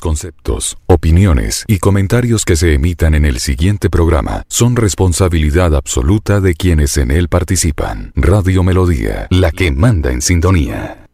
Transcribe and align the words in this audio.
Conceptos, 0.00 0.76
opiniones 0.86 1.64
y 1.66 1.78
comentarios 1.78 2.44
que 2.44 2.56
se 2.56 2.74
emitan 2.74 3.14
en 3.14 3.24
el 3.24 3.38
siguiente 3.38 3.90
programa 3.90 4.44
son 4.48 4.76
responsabilidad 4.76 5.74
absoluta 5.74 6.40
de 6.40 6.54
quienes 6.54 6.96
en 6.96 7.10
él 7.10 7.28
participan. 7.28 8.12
Radio 8.14 8.62
Melodía, 8.62 9.26
la 9.30 9.50
que 9.50 9.70
manda 9.70 10.12
en 10.12 10.22
sintonía. 10.22 11.08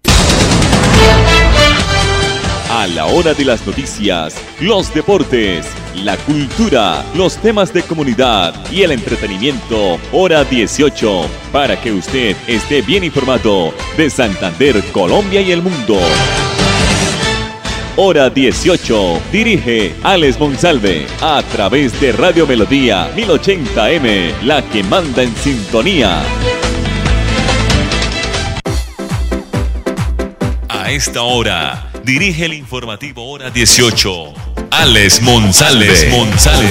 A 2.71 2.87
la 2.87 3.06
hora 3.06 3.35
de 3.35 3.45
las 3.45 3.66
noticias, 3.66 4.35
los 4.60 4.94
deportes, 4.94 5.67
la 5.97 6.17
cultura, 6.19 7.04
los 7.15 7.37
temas 7.37 7.74
de 7.74 7.83
comunidad 7.83 8.54
y 8.71 8.83
el 8.83 8.92
entretenimiento, 8.92 9.99
hora 10.12 10.44
18, 10.44 11.26
para 11.53 11.81
que 11.81 11.92
usted 11.92 12.37
esté 12.47 12.81
bien 12.81 13.03
informado 13.04 13.74
de 13.97 14.08
Santander, 14.08 14.83
Colombia 14.92 15.40
y 15.40 15.51
el 15.51 15.62
mundo. 15.62 15.99
Hora 17.96 18.30
18. 18.30 19.20
Dirige 19.32 19.95
Alex 20.02 20.38
Monsalve 20.38 21.06
a 21.20 21.42
través 21.42 22.00
de 22.00 22.12
Radio 22.12 22.46
Melodía 22.46 23.08
1080M, 23.14 24.42
la 24.42 24.62
que 24.62 24.82
manda 24.84 25.22
en 25.22 25.34
sintonía. 25.34 26.22
A 30.68 30.90
esta 30.90 31.22
hora, 31.22 31.90
dirige 32.04 32.46
el 32.46 32.54
informativo 32.54 33.28
Hora 33.28 33.50
18. 33.50 34.34
Alex 34.70 35.22
Monsalve. 35.22 36.10
Monsalve. 36.10 36.68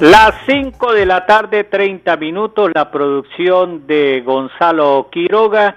Las 0.00 0.34
5 0.46 0.92
de 0.92 1.06
la 1.06 1.24
tarde, 1.26 1.64
30 1.64 2.16
minutos, 2.16 2.70
la 2.74 2.90
producción 2.90 3.86
de 3.86 4.22
Gonzalo 4.24 5.08
Quiroga 5.10 5.76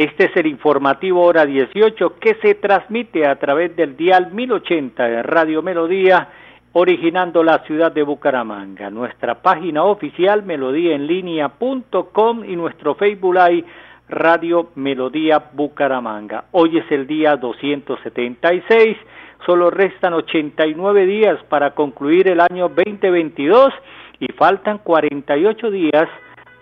este 0.00 0.30
es 0.30 0.36
el 0.36 0.46
informativo 0.46 1.20
hora 1.20 1.44
18 1.44 2.14
que 2.18 2.36
se 2.36 2.54
transmite 2.54 3.26
a 3.26 3.36
través 3.36 3.76
del 3.76 3.98
dial 3.98 4.32
1080 4.32 5.06
de 5.06 5.22
Radio 5.22 5.60
Melodía, 5.60 6.26
originando 6.72 7.44
la 7.44 7.58
ciudad 7.64 7.92
de 7.92 8.02
Bucaramanga. 8.02 8.88
Nuestra 8.88 9.42
página 9.42 9.84
oficial 9.84 10.42
melodíaenlínea.com 10.42 12.44
y 12.46 12.56
nuestro 12.56 12.94
Facebook 12.94 13.34
Live 13.34 13.66
Radio 14.08 14.70
Melodía 14.74 15.50
Bucaramanga. 15.52 16.44
Hoy 16.52 16.78
es 16.78 16.90
el 16.90 17.06
día 17.06 17.36
276, 17.36 18.96
solo 19.44 19.68
restan 19.68 20.14
89 20.14 21.04
días 21.04 21.44
para 21.50 21.74
concluir 21.74 22.28
el 22.28 22.40
año 22.40 22.70
2022 22.70 23.74
y 24.18 24.32
faltan 24.32 24.78
48 24.78 25.70
días 25.70 26.08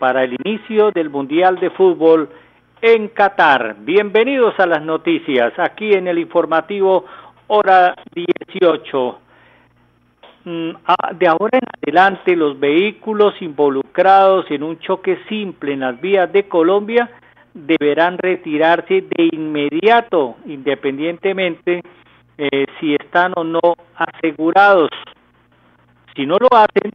para 0.00 0.24
el 0.24 0.36
inicio 0.44 0.90
del 0.90 1.08
Mundial 1.08 1.60
de 1.60 1.70
Fútbol 1.70 2.28
en 2.80 3.08
Qatar. 3.08 3.76
Bienvenidos 3.80 4.54
a 4.58 4.66
las 4.66 4.82
noticias 4.82 5.52
aquí 5.58 5.92
en 5.92 6.08
el 6.08 6.18
informativo 6.18 7.04
hora 7.48 7.94
18. 8.14 9.18
Mm, 10.44 10.70
ah, 10.86 11.12
de 11.14 11.26
ahora 11.26 11.58
en 11.58 11.66
adelante 11.82 12.36
los 12.36 12.58
vehículos 12.58 13.34
involucrados 13.40 14.50
en 14.50 14.62
un 14.62 14.78
choque 14.78 15.18
simple 15.28 15.72
en 15.72 15.80
las 15.80 16.00
vías 16.00 16.32
de 16.32 16.46
Colombia 16.48 17.10
deberán 17.52 18.18
retirarse 18.18 19.02
de 19.02 19.28
inmediato, 19.32 20.36
independientemente 20.46 21.82
eh, 22.36 22.66
si 22.78 22.94
están 22.94 23.32
o 23.36 23.42
no 23.42 23.60
asegurados. 23.96 24.90
Si 26.14 26.24
no 26.24 26.36
lo 26.38 26.48
hacen, 26.52 26.92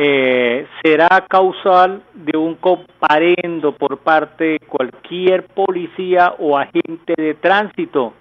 eh, 0.00 0.64
será 0.80 1.08
causal 1.28 2.02
de 2.14 2.38
un 2.38 2.54
comparendo 2.54 3.72
por 3.72 3.98
parte 3.98 4.44
de 4.44 4.60
cualquier 4.60 5.48
policía 5.48 6.36
o 6.38 6.56
agente 6.56 7.14
de 7.16 7.34
tránsito. 7.34 8.12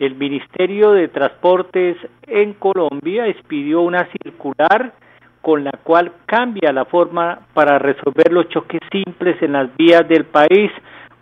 El 0.00 0.16
Ministerio 0.16 0.90
de 0.90 1.06
Transportes 1.06 1.96
en 2.26 2.54
Colombia 2.54 3.28
expidió 3.28 3.82
una 3.82 4.08
circular 4.20 4.94
con 5.42 5.62
la 5.62 5.78
cual 5.84 6.10
cambia 6.26 6.72
la 6.72 6.86
forma 6.86 7.38
para 7.54 7.78
resolver 7.78 8.32
los 8.32 8.48
choques 8.48 8.80
simples 8.90 9.40
en 9.42 9.52
las 9.52 9.76
vías 9.76 10.08
del 10.08 10.24
país 10.24 10.72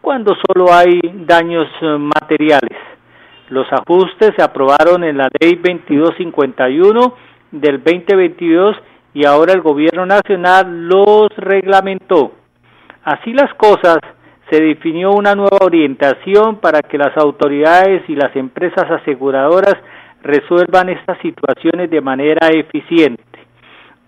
cuando 0.01 0.35
solo 0.47 0.73
hay 0.73 0.99
daños 1.27 1.69
eh, 1.83 1.99
materiales. 1.99 2.79
Los 3.51 3.71
ajustes 3.71 4.33
se 4.35 4.43
aprobaron 4.43 5.05
en 5.05 5.19
la 5.19 5.29
Ley 5.39 5.57
2251 5.57 7.15
del 7.53 7.85
2022 7.85 8.77
y 9.15 9.25
ahora 9.25 9.53
el 9.53 9.63
gobierno 9.63 10.05
nacional 10.05 10.89
los 10.89 11.29
reglamentó. 11.37 12.33
Así 13.05 13.33
las 13.33 13.55
cosas, 13.55 13.99
se 14.51 14.63
definió 14.63 15.13
una 15.13 15.35
nueva 15.35 15.59
orientación 15.63 16.57
para 16.57 16.83
que 16.83 16.99
las 16.99 17.17
autoridades 17.17 18.03
y 18.09 18.15
las 18.15 18.35
empresas 18.37 18.91
aseguradoras 18.91 19.77
resuelvan 20.23 20.89
estas 20.89 21.19
situaciones 21.19 21.91
de 21.91 22.01
manera 22.01 22.49
eficiente. 22.49 23.23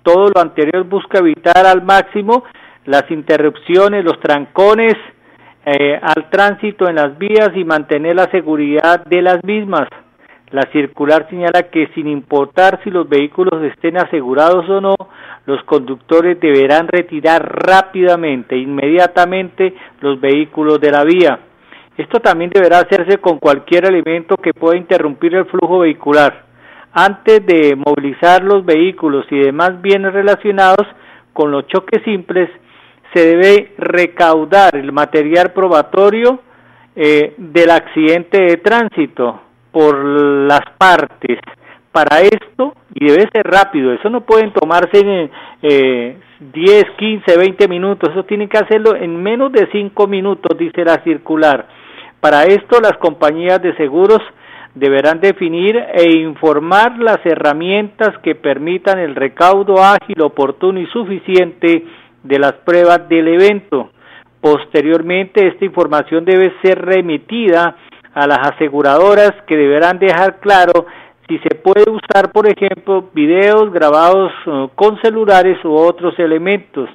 Todo 0.02 0.30
lo 0.34 0.40
anterior 0.40 0.84
busca 0.84 1.18
evitar 1.18 1.66
al 1.66 1.82
máximo 1.82 2.44
las 2.84 3.10
interrupciones, 3.10 4.04
los 4.04 4.20
trancones 4.20 4.94
eh, 5.64 5.98
al 6.00 6.30
tránsito 6.30 6.88
en 6.88 6.94
las 6.94 7.18
vías 7.18 7.50
y 7.54 7.64
mantener 7.64 8.14
la 8.14 8.30
seguridad 8.30 9.04
de 9.04 9.22
las 9.22 9.42
mismas. 9.42 9.88
La 10.50 10.62
circular 10.70 11.26
señala 11.28 11.70
que 11.72 11.88
sin 11.94 12.06
importar 12.06 12.80
si 12.84 12.90
los 12.90 13.08
vehículos 13.08 13.62
estén 13.64 13.96
asegurados 13.96 14.68
o 14.68 14.80
no, 14.80 14.94
los 15.44 15.62
conductores 15.64 16.38
deberán 16.38 16.86
retirar 16.86 17.42
rápidamente, 17.66 18.56
inmediatamente 18.56 19.74
los 20.00 20.20
vehículos 20.20 20.80
de 20.80 20.90
la 20.92 21.02
vía. 21.02 21.40
Esto 21.96 22.20
también 22.20 22.50
deberá 22.50 22.78
hacerse 22.78 23.18
con 23.18 23.38
cualquier 23.38 23.86
elemento 23.86 24.36
que 24.36 24.52
pueda 24.52 24.76
interrumpir 24.76 25.34
el 25.34 25.46
flujo 25.46 25.80
vehicular. 25.80 26.44
Antes 26.92 27.44
de 27.44 27.74
movilizar 27.74 28.44
los 28.44 28.64
vehículos 28.64 29.26
y 29.30 29.38
demás 29.38 29.80
bienes 29.82 30.12
relacionados 30.12 30.86
con 31.32 31.50
los 31.50 31.66
choques 31.66 32.02
simples, 32.04 32.48
se 33.12 33.36
debe 33.36 33.72
recaudar 33.78 34.76
el 34.76 34.92
material 34.92 35.52
probatorio 35.52 36.40
eh, 36.94 37.34
del 37.36 37.70
accidente 37.70 38.42
de 38.42 38.56
tránsito, 38.58 39.40
por 39.76 40.02
las 40.02 40.62
partes. 40.78 41.38
Para 41.92 42.22
esto, 42.22 42.72
y 42.94 43.08
debe 43.10 43.28
ser 43.30 43.46
rápido, 43.46 43.92
eso 43.92 44.08
no 44.08 44.22
pueden 44.22 44.50
tomarse 44.50 45.00
en 45.00 45.30
eh, 45.60 46.16
10, 46.40 46.84
15, 46.96 47.36
20 47.36 47.68
minutos, 47.68 48.08
eso 48.10 48.24
tienen 48.24 48.48
que 48.48 48.56
hacerlo 48.56 48.96
en 48.96 49.22
menos 49.22 49.52
de 49.52 49.68
5 49.70 50.06
minutos, 50.06 50.56
dice 50.56 50.82
la 50.82 51.02
circular. 51.04 51.66
Para 52.20 52.44
esto, 52.44 52.80
las 52.80 52.96
compañías 52.96 53.60
de 53.60 53.76
seguros 53.76 54.20
deberán 54.74 55.20
definir 55.20 55.76
e 55.76 56.20
informar 56.20 56.98
las 56.98 57.18
herramientas 57.26 58.16
que 58.22 58.34
permitan 58.34 58.98
el 58.98 59.14
recaudo 59.14 59.82
ágil, 59.84 60.22
oportuno 60.22 60.80
y 60.80 60.86
suficiente 60.86 61.84
de 62.22 62.38
las 62.38 62.54
pruebas 62.64 63.06
del 63.10 63.28
evento. 63.28 63.90
Posteriormente, 64.40 65.46
esta 65.48 65.66
información 65.66 66.24
debe 66.24 66.54
ser 66.62 66.82
remitida 66.82 67.76
a 68.16 68.26
las 68.26 68.38
aseguradoras 68.48 69.32
que 69.46 69.56
deberán 69.56 69.98
dejar 69.98 70.40
claro 70.40 70.86
si 71.28 71.38
se 71.40 71.54
puede 71.54 71.84
usar, 71.90 72.32
por 72.32 72.48
ejemplo, 72.48 73.10
videos 73.12 73.70
grabados 73.70 74.32
uh, 74.46 74.68
con 74.74 74.98
celulares 75.02 75.62
u 75.64 75.74
otros 75.74 76.18
elementos. 76.18 76.88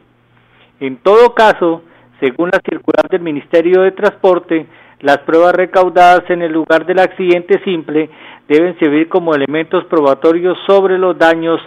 En 0.79 0.97
todo 0.97 1.35
caso, 1.35 1.83
según 2.19 2.49
la 2.51 2.59
circular 2.67 3.07
del 3.07 3.21
Ministerio 3.21 3.81
de 3.81 3.91
Transporte, 3.91 4.65
las 5.01 5.19
pruebas 5.19 5.53
recaudadas 5.53 6.27
en 6.29 6.41
el 6.41 6.51
lugar 6.51 6.87
del 6.87 6.99
accidente 6.99 7.61
simple 7.63 8.09
deben 8.47 8.79
servir 8.79 9.07
como 9.07 9.35
elementos 9.35 9.85
probatorios 9.85 10.57
sobre 10.65 10.97
los 10.97 11.15
daños 11.19 11.61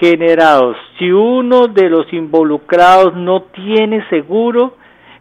generados. 0.00 0.78
Si 0.98 1.12
uno 1.12 1.68
de 1.68 1.90
los 1.90 2.10
involucrados 2.10 3.14
no 3.14 3.42
tiene 3.52 4.02
seguro 4.08 4.76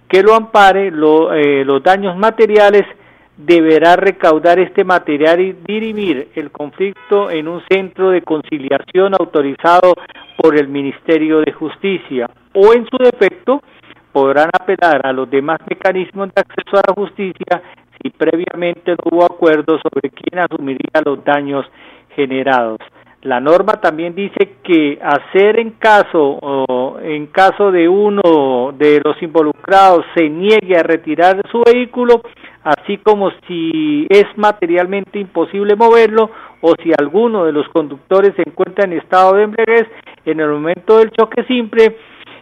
que 0.07 0.23
lo 0.23 0.35
ampare, 0.35 0.88
eh, 0.88 1.65
los 1.65 1.83
daños 1.83 2.15
materiales 2.15 2.83
deberá 3.38 3.95
recaudar 3.95 4.59
este 4.59 4.83
material 4.83 5.39
y 5.41 5.53
dirimir 5.65 6.30
el 6.35 6.51
conflicto 6.51 7.31
en 7.31 7.47
un 7.47 7.62
centro 7.69 8.12
de 8.12 8.21
conciliación 8.21 9.13
autorizado 9.19 9.95
por 10.38 10.56
el 10.56 10.68
Ministerio 10.68 11.39
de 11.39 11.51
Justicia 11.51 12.30
o 12.53 12.74
en 12.74 12.85
su 12.85 12.97
defecto 12.97 13.62
podrán 14.12 14.50
apelar 14.53 15.06
a 15.06 15.12
los 15.12 15.30
demás 15.30 15.59
mecanismos 15.68 16.30
de 16.33 16.41
acceso 16.41 16.77
a 16.77 16.83
la 16.88 16.94
justicia 16.94 17.62
si 18.01 18.09
previamente 18.12 18.91
no 18.91 18.97
hubo 19.12 19.25
acuerdo 19.25 19.79
sobre 19.79 20.09
quién 20.12 20.44
asumiría 20.44 21.01
los 21.03 21.24
daños 21.24 21.65
generados. 22.15 22.79
La 23.24 23.39
norma 23.39 23.74
también 23.74 24.13
dice 24.13 24.57
que 24.63 25.00
hacer 25.01 25.57
en 25.57 25.71
caso 25.71 26.39
o 26.41 27.00
en 27.01 27.27
caso 27.27 27.71
de 27.71 27.88
uno 27.88 28.74
de 28.77 29.01
los 29.03 29.21
involucrados 29.24 30.06
se 30.13 30.29
niegue 30.29 30.77
a 30.77 30.83
retirar 30.83 31.41
su 31.50 31.63
vehículo, 31.65 32.21
así 32.63 32.98
como 32.98 33.31
si 33.48 34.07
es 34.10 34.25
materialmente 34.36 35.19
imposible 35.19 35.75
moverlo 35.75 36.30
o 36.62 36.74
si 36.81 36.92
alguno 36.98 37.45
de 37.45 37.51
los 37.51 37.68
conductores 37.69 38.33
se 38.36 38.44
encuentra 38.48 38.86
en 38.86 38.94
estado 38.94 39.36
de 39.36 39.44
embriaguez 39.44 39.88
en 40.25 40.39
el 40.39 40.50
momento 40.50 40.98
del 40.98 41.12
choque 41.12 41.44
simple, 41.44 41.98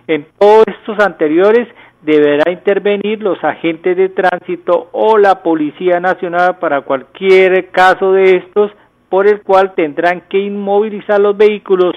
en 0.08 0.28
todos 0.38 0.66
estos 0.68 1.00
anteriores 1.00 1.68
deberá 2.02 2.52
intervenir 2.52 3.22
los 3.22 3.44
agentes 3.44 3.96
de 3.96 4.10
tránsito 4.10 4.90
o 4.92 5.18
la 5.18 5.42
Policía 5.44 6.00
Nacional 6.00 6.58
para 6.60 6.82
cualquier 6.82 7.70
caso 7.70 8.12
de 8.14 8.38
estos, 8.38 8.72
por 9.10 9.28
el 9.28 9.42
cual 9.42 9.74
tendrán 9.76 10.22
que 10.30 10.40
inmovilizar 10.40 11.20
los 11.20 11.38
vehículos 11.38 11.94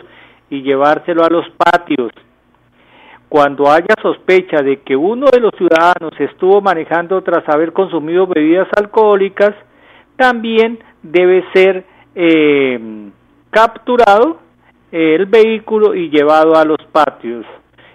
y 0.50 0.62
llevárselo 0.62 1.24
a 1.24 1.30
los 1.30 1.46
patios. 1.50 2.10
Cuando 3.34 3.68
haya 3.68 3.96
sospecha 4.00 4.62
de 4.62 4.82
que 4.82 4.94
uno 4.94 5.26
de 5.26 5.40
los 5.40 5.50
ciudadanos 5.58 6.12
estuvo 6.20 6.60
manejando 6.60 7.20
tras 7.22 7.42
haber 7.48 7.72
consumido 7.72 8.28
bebidas 8.28 8.68
alcohólicas, 8.76 9.50
también 10.14 10.78
debe 11.02 11.44
ser 11.52 11.84
eh, 12.14 12.78
capturado 13.50 14.38
el 14.92 15.26
vehículo 15.26 15.96
y 15.96 16.10
llevado 16.10 16.54
a 16.54 16.64
los 16.64 16.78
patios. 16.92 17.44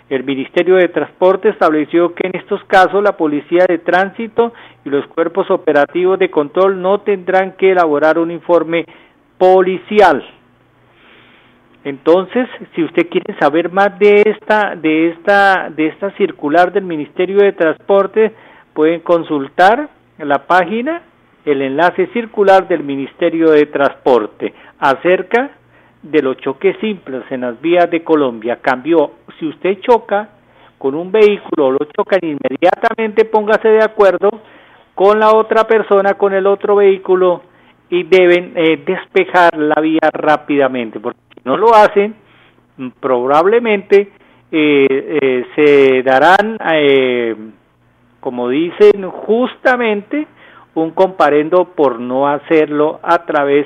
El 0.09 0.25
Ministerio 0.25 0.75
de 0.75 0.89
Transporte 0.89 1.47
estableció 1.47 2.13
que 2.13 2.27
en 2.27 2.35
estos 2.35 2.61
casos 2.65 3.01
la 3.01 3.15
Policía 3.15 3.63
de 3.65 3.77
Tránsito 3.77 4.51
y 4.83 4.89
los 4.89 5.07
cuerpos 5.07 5.49
operativos 5.49 6.19
de 6.19 6.29
control 6.29 6.81
no 6.81 6.99
tendrán 6.99 7.53
que 7.53 7.71
elaborar 7.71 8.19
un 8.19 8.29
informe 8.29 8.85
policial. 9.37 10.21
Entonces, 11.83 12.47
si 12.75 12.83
usted 12.83 13.07
quiere 13.09 13.37
saber 13.39 13.71
más 13.71 13.97
de 13.99 14.23
esta 14.25 14.75
de 14.75 15.09
esta 15.09 15.69
de 15.69 15.87
esta 15.87 16.11
circular 16.17 16.73
del 16.73 16.83
Ministerio 16.83 17.37
de 17.37 17.53
Transporte, 17.53 18.33
pueden 18.73 18.99
consultar 18.99 19.89
la 20.17 20.45
página 20.45 21.01
el 21.45 21.61
enlace 21.61 22.07
circular 22.07 22.67
del 22.67 22.83
Ministerio 22.83 23.51
de 23.51 23.65
Transporte 23.67 24.53
acerca 24.79 25.51
de 26.01 26.21
los 26.21 26.37
choques 26.37 26.77
simples 26.79 27.23
en 27.29 27.41
las 27.41 27.59
vías 27.61 27.89
de 27.89 28.03
Colombia 28.03 28.59
cambió. 28.61 29.11
Si 29.39 29.47
usted 29.47 29.79
choca 29.81 30.29
con 30.77 30.95
un 30.95 31.11
vehículo, 31.11 31.71
lo 31.71 31.79
chocan 31.95 32.19
inmediatamente, 32.21 33.25
póngase 33.25 33.69
de 33.69 33.83
acuerdo 33.83 34.29
con 34.95 35.19
la 35.19 35.31
otra 35.33 35.65
persona, 35.65 36.13
con 36.15 36.33
el 36.33 36.45
otro 36.45 36.75
vehículo 36.75 37.41
y 37.89 38.03
deben 38.03 38.53
eh, 38.55 38.83
despejar 38.85 39.57
la 39.57 39.81
vía 39.81 40.09
rápidamente, 40.13 40.99
no 41.45 41.57
lo 41.57 41.73
hacen, 41.73 42.15
probablemente 42.99 44.11
eh, 44.51 45.19
eh, 45.21 45.45
se 45.55 46.03
darán, 46.03 46.57
como 48.19 48.49
dicen 48.49 49.09
justamente, 49.09 50.27
un 50.75 50.91
comparendo 50.91 51.65
por 51.75 51.99
no 51.99 52.27
hacerlo 52.27 52.99
a 53.03 53.25
través 53.25 53.65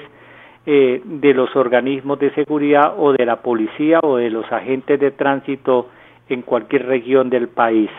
eh, 0.65 1.01
de 1.03 1.33
los 1.33 1.53
organismos 1.57 2.19
de 2.19 2.33
seguridad 2.35 2.93
o 2.97 3.11
de 3.11 3.25
la 3.25 3.41
policía 3.41 3.99
o 4.01 4.15
de 4.15 4.29
los 4.29 4.49
agentes 4.49 4.97
de 4.97 5.11
tránsito 5.11 5.89
en 6.29 6.41
cualquier 6.41 6.85
región 6.85 7.29
del 7.29 7.49
país. 7.49 7.89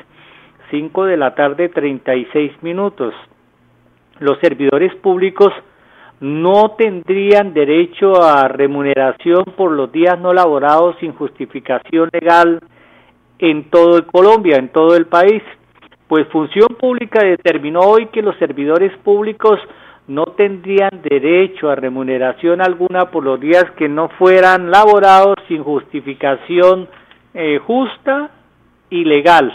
5 0.71 1.05
de 1.05 1.19
la 1.19 1.35
tarde, 1.35 1.69
36 1.69 2.63
minutos. 2.63 3.15
Los 4.19 4.39
servidores 4.39 4.95
públicos 4.97 5.53
no 6.25 6.71
tendrían 6.79 7.53
derecho 7.53 8.23
a 8.23 8.49
remuneración 8.49 9.45
por 9.59 9.71
los 9.73 9.93
días 9.93 10.19
no 10.19 10.33
laborados 10.33 10.97
sin 10.99 11.13
justificación 11.13 12.09
legal 12.15 12.61
en 13.39 13.69
todo 13.69 14.07
Colombia, 14.07 14.57
en 14.57 14.71
todo 14.71 14.97
el 14.97 15.05
país. 15.05 15.43
Pues 16.09 16.27
Función 16.29 16.69
Pública 16.81 17.23
determinó 17.23 17.81
hoy 17.81 18.07
que 18.07 18.23
los 18.23 18.35
servidores 18.39 18.97
públicos 19.05 19.61
no 20.07 20.25
tendrían 20.25 21.03
derecho 21.03 21.69
a 21.69 21.75
remuneración 21.75 22.63
alguna 22.63 23.11
por 23.11 23.23
los 23.23 23.39
días 23.39 23.67
que 23.77 23.91
no 23.91 24.09
fueran 24.09 24.71
laborados 24.71 25.37
sin 25.47 25.63
justificación 25.63 26.89
eh, 27.35 27.61
justa 27.67 28.31
y 28.89 29.05
legal. 29.05 29.53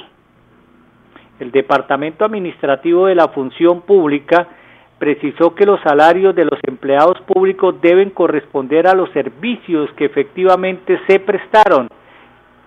El 1.40 1.50
Departamento 1.50 2.26
Administrativo 2.26 3.08
de 3.08 3.16
la 3.16 3.30
Función 3.30 3.82
Pública 3.82 4.50
precisó 5.00 5.56
que 5.56 5.66
los 5.66 5.80
salarios 5.82 6.36
de 6.36 6.46
los 6.46 6.60
empleados 6.68 7.20
públicos 7.22 7.76
deben 7.82 8.10
corresponder 8.10 8.86
a 8.86 8.94
los 8.94 9.10
servicios 9.12 9.90
que 9.94 10.06
efectivamente 10.06 11.00
se 11.08 11.20
prestaron. 11.20 11.88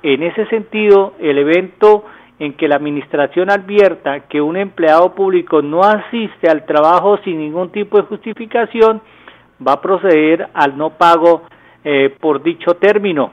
En 0.02 0.23
ese 0.23 0.46
sentido, 0.46 1.12
el 1.20 1.38
evento 1.38 2.05
en 2.38 2.55
que 2.55 2.67
la 2.67 2.76
Administración 2.76 3.50
advierta 3.50 4.20
que 4.20 4.40
un 4.40 4.56
empleado 4.56 5.14
público 5.14 5.62
no 5.62 5.82
asiste 5.82 6.49
al 6.49 6.64
trabajo 6.67 7.19
sin 7.19 7.38
ningún 7.38 7.70
tipo 7.70 7.99
de 7.99 8.05
justificación, 8.05 9.00
va 9.64 9.75
a 9.75 9.81
proceder 9.81 10.49
al 10.55 10.76
no 10.76 10.90
pago 10.90 11.43
eh, 11.84 12.12
por 12.19 12.43
dicho 12.43 12.75
término. 12.75 13.32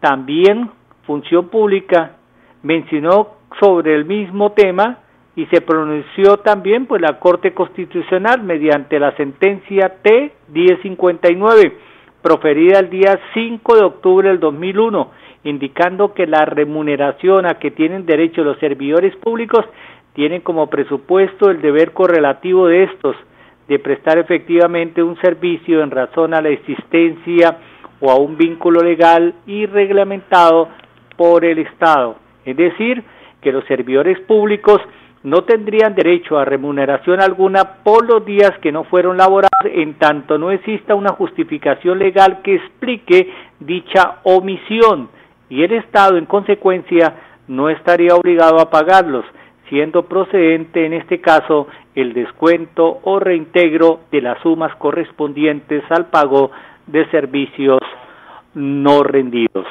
También 0.00 0.70
Función 1.06 1.48
Pública 1.48 2.16
mencionó 2.62 3.28
sobre 3.60 3.94
el 3.94 4.04
mismo 4.04 4.52
tema 4.52 4.98
y 5.36 5.46
se 5.46 5.60
pronunció 5.60 6.38
también 6.38 6.86
pues 6.86 7.02
la 7.02 7.18
Corte 7.18 7.52
Constitucional 7.52 8.42
mediante 8.42 8.98
la 8.98 9.16
sentencia 9.16 9.96
T 10.02 10.32
1059 10.52 11.76
proferida 12.22 12.78
el 12.78 12.90
día 12.90 13.18
5 13.34 13.76
de 13.76 13.84
octubre 13.84 14.28
del 14.28 14.40
2001 14.40 15.10
indicando 15.44 16.14
que 16.14 16.26
la 16.26 16.44
remuneración 16.44 17.46
a 17.46 17.58
que 17.58 17.70
tienen 17.70 18.06
derecho 18.06 18.44
los 18.44 18.58
servidores 18.58 19.14
públicos 19.16 19.64
tienen 20.14 20.40
como 20.40 20.68
presupuesto 20.68 21.50
el 21.50 21.60
deber 21.60 21.92
correlativo 21.92 22.66
de 22.66 22.84
estos 22.84 23.16
de 23.68 23.78
prestar 23.78 24.18
efectivamente 24.18 25.02
un 25.02 25.20
servicio 25.20 25.82
en 25.82 25.90
razón 25.90 26.34
a 26.34 26.40
la 26.40 26.50
existencia 26.50 27.58
o 28.00 28.10
a 28.10 28.16
un 28.16 28.36
vínculo 28.36 28.80
legal 28.80 29.34
y 29.46 29.66
reglamentado 29.66 30.68
por 31.16 31.44
el 31.44 31.58
Estado. 31.58 32.16
Es 32.44 32.56
decir, 32.56 33.02
que 33.40 33.52
los 33.52 33.64
servidores 33.66 34.18
públicos 34.20 34.80
no 35.24 35.42
tendrían 35.44 35.94
derecho 35.94 36.38
a 36.38 36.44
remuneración 36.44 37.20
alguna 37.20 37.82
por 37.82 38.06
los 38.06 38.24
días 38.24 38.52
que 38.60 38.70
no 38.70 38.84
fueron 38.84 39.16
laborados 39.16 39.48
en 39.64 39.94
tanto 39.94 40.38
no 40.38 40.50
exista 40.50 40.94
una 40.94 41.12
justificación 41.12 41.98
legal 41.98 42.42
que 42.42 42.56
explique 42.56 43.32
dicha 43.58 44.18
omisión 44.22 45.08
y 45.48 45.62
el 45.62 45.72
Estado 45.72 46.18
en 46.18 46.26
consecuencia 46.26 47.14
no 47.48 47.68
estaría 47.70 48.14
obligado 48.14 48.60
a 48.60 48.70
pagarlos, 48.70 49.24
siendo 49.68 50.04
procedente 50.04 50.84
en 50.84 50.92
este 50.92 51.20
caso 51.20 51.68
el 51.94 52.12
descuento 52.12 53.00
o 53.02 53.18
reintegro 53.18 54.00
de 54.10 54.20
las 54.20 54.40
sumas 54.42 54.74
correspondientes 54.76 55.82
al 55.90 56.06
pago 56.06 56.50
de 56.86 57.08
servicios 57.10 57.80
no 58.54 59.02
rendidos. 59.02 59.66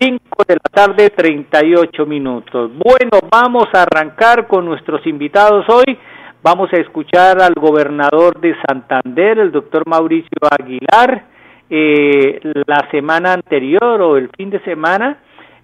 5 0.00 0.20
de 0.46 0.54
la 0.54 0.70
tarde, 0.72 1.10
38 1.10 2.06
minutos. 2.06 2.70
Bueno, 2.72 3.20
vamos 3.30 3.66
a 3.74 3.82
arrancar 3.82 4.46
con 4.46 4.64
nuestros 4.64 5.06
invitados 5.06 5.64
hoy. 5.68 5.98
Vamos 6.42 6.72
a 6.72 6.76
escuchar 6.76 7.42
al 7.42 7.54
gobernador 7.54 8.40
de 8.40 8.54
Santander, 8.66 9.38
el 9.38 9.52
doctor 9.52 9.86
Mauricio 9.86 10.38
Aguilar 10.50 11.38
eh, 11.70 12.40
la 12.66 12.88
semana 12.90 13.34
anterior 13.34 14.00
o 14.00 14.16
el 14.16 14.30
fin 14.36 14.48
de 14.48 14.60
semana, 14.60 15.18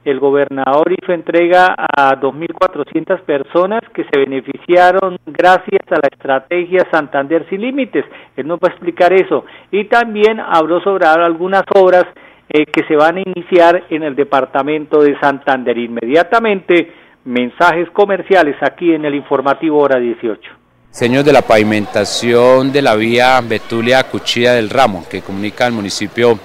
el 0.05 0.21
gobernador 0.21 0.93
hizo 0.93 1.13
entrega 1.13 1.75
a 1.79 2.21
2.400 2.21 3.21
personas 3.23 3.81
que 3.95 4.05
se 4.05 4.19
beneficiaron 4.19 5.17
gracias 5.25 5.81
a 5.91 5.95
la 5.95 6.09
estrategia 6.13 6.87
Santander 6.91 7.47
sin 7.49 7.63
límites. 7.63 8.05
Él 8.37 8.47
nos 8.47 8.59
va 8.59 8.69
a 8.69 8.73
explicar 8.73 9.15
eso. 9.15 9.47
Y 9.71 9.85
también 9.85 10.41
habló 10.41 10.83
sobre 10.83 11.07
algunas 11.07 11.65
obras 11.75 12.05
eh, 12.49 12.67
que 12.67 12.85
se 12.87 12.97
van 12.97 13.19
a 13.19 13.21
iniciar 13.21 13.85
en 13.91 14.03
el 14.03 14.15
departamento 14.15 15.03
de 15.03 15.19
Santander. 15.21 15.77
Inmediatamente, 15.79 16.93
mensajes 17.25 17.91
comerciales 17.91 18.57
aquí 18.63 18.93
en 18.93 19.05
el 19.05 19.15
informativo 19.15 19.79
hora 19.79 19.99
18 19.99 20.65
señores 20.95 21.25
de 21.25 21.33
la 21.33 21.43
pavimentación 21.43 22.71
de 22.71 22.81
la 22.81 22.95
vía 22.95 23.41
Betulia 23.41 24.05
Cuchilla 24.05 24.53
del 24.53 24.71
Ramo, 24.71 25.05
que 25.11 25.23
comunica 25.23 25.67
al 25.67 25.73
municipio 25.73 26.39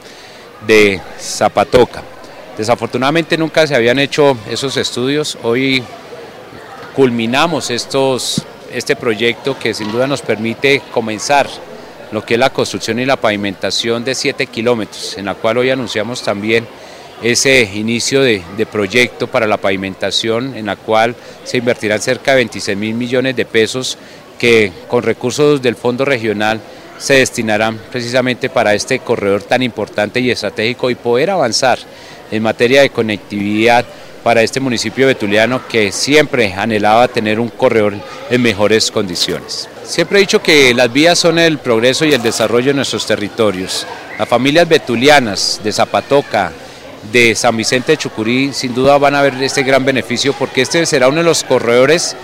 de 0.65 0.99
Zapatoca. 1.19 2.01
Desafortunadamente 2.57 3.37
nunca 3.37 3.67
se 3.67 3.75
habían 3.75 3.99
hecho 3.99 4.35
esos 4.49 4.75
estudios. 4.77 5.37
Hoy 5.43 5.83
culminamos 6.95 7.69
estos, 7.69 8.43
este 8.73 8.95
proyecto 8.95 9.55
que 9.59 9.75
sin 9.75 9.91
duda 9.91 10.07
nos 10.07 10.23
permite 10.23 10.81
comenzar 10.91 11.45
lo 12.11 12.25
que 12.25 12.35
es 12.35 12.39
la 12.39 12.49
construcción 12.49 12.99
y 12.99 13.05
la 13.05 13.17
pavimentación 13.17 14.03
de 14.03 14.15
7 14.15 14.47
kilómetros, 14.47 15.17
en 15.17 15.25
la 15.25 15.35
cual 15.35 15.59
hoy 15.59 15.69
anunciamos 15.69 16.21
también 16.23 16.67
ese 17.21 17.69
inicio 17.73 18.21
de, 18.21 18.41
de, 18.57 18.65
proyecto 18.65 19.27
para 19.27 19.45
la 19.45 19.57
pavimentación, 19.57 20.55
en 20.55 20.67
la 20.67 20.75
cual 20.77 21.15
se 21.43 21.57
invertirán 21.57 22.01
cerca 22.01 22.31
de 22.31 22.37
26 22.37 22.77
mil 22.77 22.93
millones 22.93 23.35
de 23.35 23.45
pesos 23.45 23.97
que 24.37 24.71
con 24.87 25.03
recursos 25.03 25.61
del 25.61 25.75
Fondo 25.75 26.05
Regional 26.05 26.61
se 26.97 27.15
destinarán 27.15 27.79
precisamente 27.91 28.49
para 28.49 28.73
este 28.73 28.99
corredor 28.99 29.43
tan 29.43 29.63
importante 29.63 30.19
y 30.19 30.31
estratégico 30.31 30.89
y 30.89 30.95
poder 30.95 31.29
avanzar 31.29 31.79
en 32.31 32.43
materia 32.43 32.81
de 32.81 32.89
conectividad 32.89 33.85
para 34.23 34.41
este 34.41 34.59
municipio 34.59 35.07
betuliano 35.07 35.67
que 35.67 35.91
siempre 35.91 36.53
anhelaba 36.53 37.07
tener 37.07 37.39
un 37.39 37.49
corredor 37.49 37.93
en 38.29 38.41
mejores 38.41 38.91
condiciones. 38.91 39.69
Siempre 39.89 40.19
he 40.19 40.21
dicho 40.21 40.43
que 40.43 40.71
las 40.75 40.93
vías 40.93 41.17
son 41.17 41.39
el 41.39 41.57
progreso 41.57 42.05
y 42.05 42.13
el 42.13 42.21
desarrollo 42.21 42.67
de 42.67 42.75
nuestros 42.75 43.07
territorios. 43.07 43.87
Las 44.19 44.29
familias 44.29 44.69
betulianas 44.69 45.59
de 45.63 45.71
Zapatoca, 45.71 46.51
de 47.11 47.33
San 47.33 47.57
Vicente 47.57 47.93
de 47.93 47.97
Chucurí 47.97 48.53
sin 48.53 48.75
duda 48.75 48.99
van 48.99 49.15
a 49.15 49.23
ver 49.23 49.33
este 49.41 49.63
gran 49.63 49.83
beneficio 49.83 50.33
porque 50.33 50.61
este 50.61 50.85
será 50.85 51.07
uno 51.07 51.17
de 51.17 51.23
los 51.23 51.43
corredores 51.43 52.15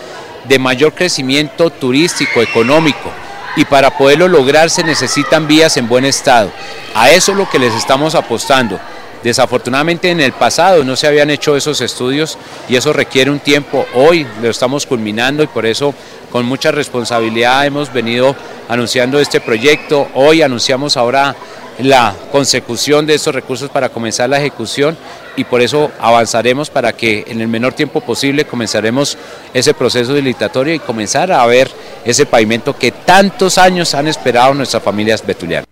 de 0.48 0.60
mayor 0.60 0.94
crecimiento 0.94 1.72
turístico, 1.72 2.44
económico 2.44 3.10
y 3.56 3.66
para 3.66 3.98
poderlo 3.98 4.28
lograr 4.28 4.70
se 4.70 4.84
necesitan 4.84 5.48
vías 5.48 5.76
en 5.78 5.88
buen 5.88 6.06
estado. 6.06 6.52
A 6.94 7.10
eso 7.10 7.32
es 7.32 7.38
lo 7.40 7.50
que 7.50 7.58
les 7.58 7.74
estamos 7.74 8.14
apostando. 8.14 8.80
Desafortunadamente 9.26 10.12
en 10.12 10.22
el 10.22 10.34
pasado 10.34 10.84
no 10.84 10.96
se 10.96 11.08
habían 11.08 11.32
hecho 11.32 11.58
esos 11.58 11.82
estudios 11.82 12.38
y 12.70 12.76
eso 12.76 12.94
requiere 12.94 13.32
un 13.32 13.40
tiempo. 13.40 13.88
Hoy 13.96 14.28
lo 14.40 14.52
estamos 14.52 14.86
culminando 14.86 15.42
y 15.42 15.48
por 15.48 15.66
eso 15.66 15.96
con 16.32 16.46
mucha 16.46 16.72
responsabilidad 16.72 17.66
hemos 17.66 17.92
venido 17.92 18.36
anunciando 18.68 19.20
este 19.20 19.40
proyecto. 19.42 20.08
Hoy 20.14 20.42
anunciamos 20.42 20.98
ahora 20.98 21.36
la 21.80 22.16
consecución 22.32 23.06
de 23.06 23.16
estos 23.16 23.36
recursos 23.36 23.70
para 23.70 23.90
comenzar 23.90 24.30
la 24.30 24.40
ejecución 24.40 24.98
y 25.36 25.44
por 25.44 25.62
eso 25.62 25.92
avanzaremos 26.00 26.70
para 26.70 26.94
que 26.94 27.26
en 27.28 27.42
el 27.42 27.48
menor 27.48 27.74
tiempo 27.74 28.02
posible 28.02 28.46
comenzaremos 28.46 29.18
ese 29.54 29.74
proceso 29.74 30.14
licitatorio 30.14 30.74
y 30.74 30.80
comenzar 30.80 31.32
a 31.32 31.46
ver 31.46 31.70
ese 32.06 32.26
pavimento 32.26 32.78
que 32.78 32.92
tantos 32.92 33.58
años 33.58 33.94
han 33.94 34.08
esperado 34.08 34.54
nuestras 34.54 34.82
familias 34.84 35.26
betulianas. 35.26 35.68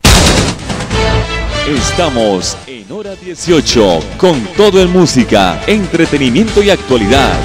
Estamos 1.68 2.58
en 2.68 2.92
hora 2.92 3.16
18 3.16 4.00
con 4.18 4.46
todo 4.58 4.82
en 4.82 4.92
música, 4.92 5.62
entretenimiento 5.66 6.62
y 6.62 6.70
actualidad. 6.70 7.40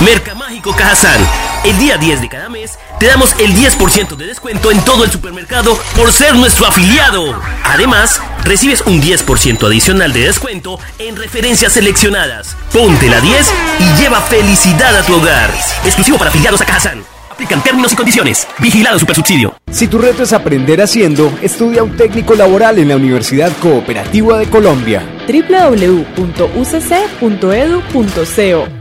Mercamágico 0.00 0.72
Cajazán. 0.76 1.53
El 1.64 1.78
día 1.78 1.96
10 1.96 2.20
de 2.20 2.28
cada 2.28 2.50
mes 2.50 2.78
te 3.00 3.06
damos 3.06 3.34
el 3.38 3.54
10% 3.54 4.16
de 4.16 4.26
descuento 4.26 4.70
en 4.70 4.84
todo 4.84 5.02
el 5.02 5.10
supermercado 5.10 5.78
por 5.96 6.12
ser 6.12 6.34
nuestro 6.34 6.66
afiliado. 6.66 7.40
Además, 7.64 8.20
recibes 8.44 8.82
un 8.82 9.00
10% 9.00 9.66
adicional 9.66 10.12
de 10.12 10.26
descuento 10.26 10.78
en 10.98 11.16
referencias 11.16 11.72
seleccionadas. 11.72 12.54
Ponte 12.70 13.08
la 13.08 13.18
10 13.18 13.50
y 13.78 14.02
lleva 14.02 14.20
felicidad 14.20 14.94
a 14.94 15.06
tu 15.06 15.14
hogar. 15.14 15.50
Exclusivo 15.84 16.18
para 16.18 16.28
afiliados 16.28 16.60
a 16.60 16.66
Cajazán. 16.66 17.02
Aplican 17.30 17.62
términos 17.62 17.94
y 17.94 17.96
condiciones. 17.96 18.46
Vigilado 18.58 18.98
Supersubsidio. 18.98 19.54
Si 19.70 19.88
tu 19.88 19.96
reto 19.96 20.22
es 20.22 20.34
aprender 20.34 20.82
haciendo, 20.82 21.32
estudia 21.40 21.82
un 21.82 21.96
técnico 21.96 22.34
laboral 22.34 22.78
en 22.78 22.88
la 22.88 22.96
Universidad 22.96 23.50
Cooperativa 23.62 24.38
de 24.38 24.50
Colombia 24.50 25.13
www.ucc.edu.co. 25.26 26.24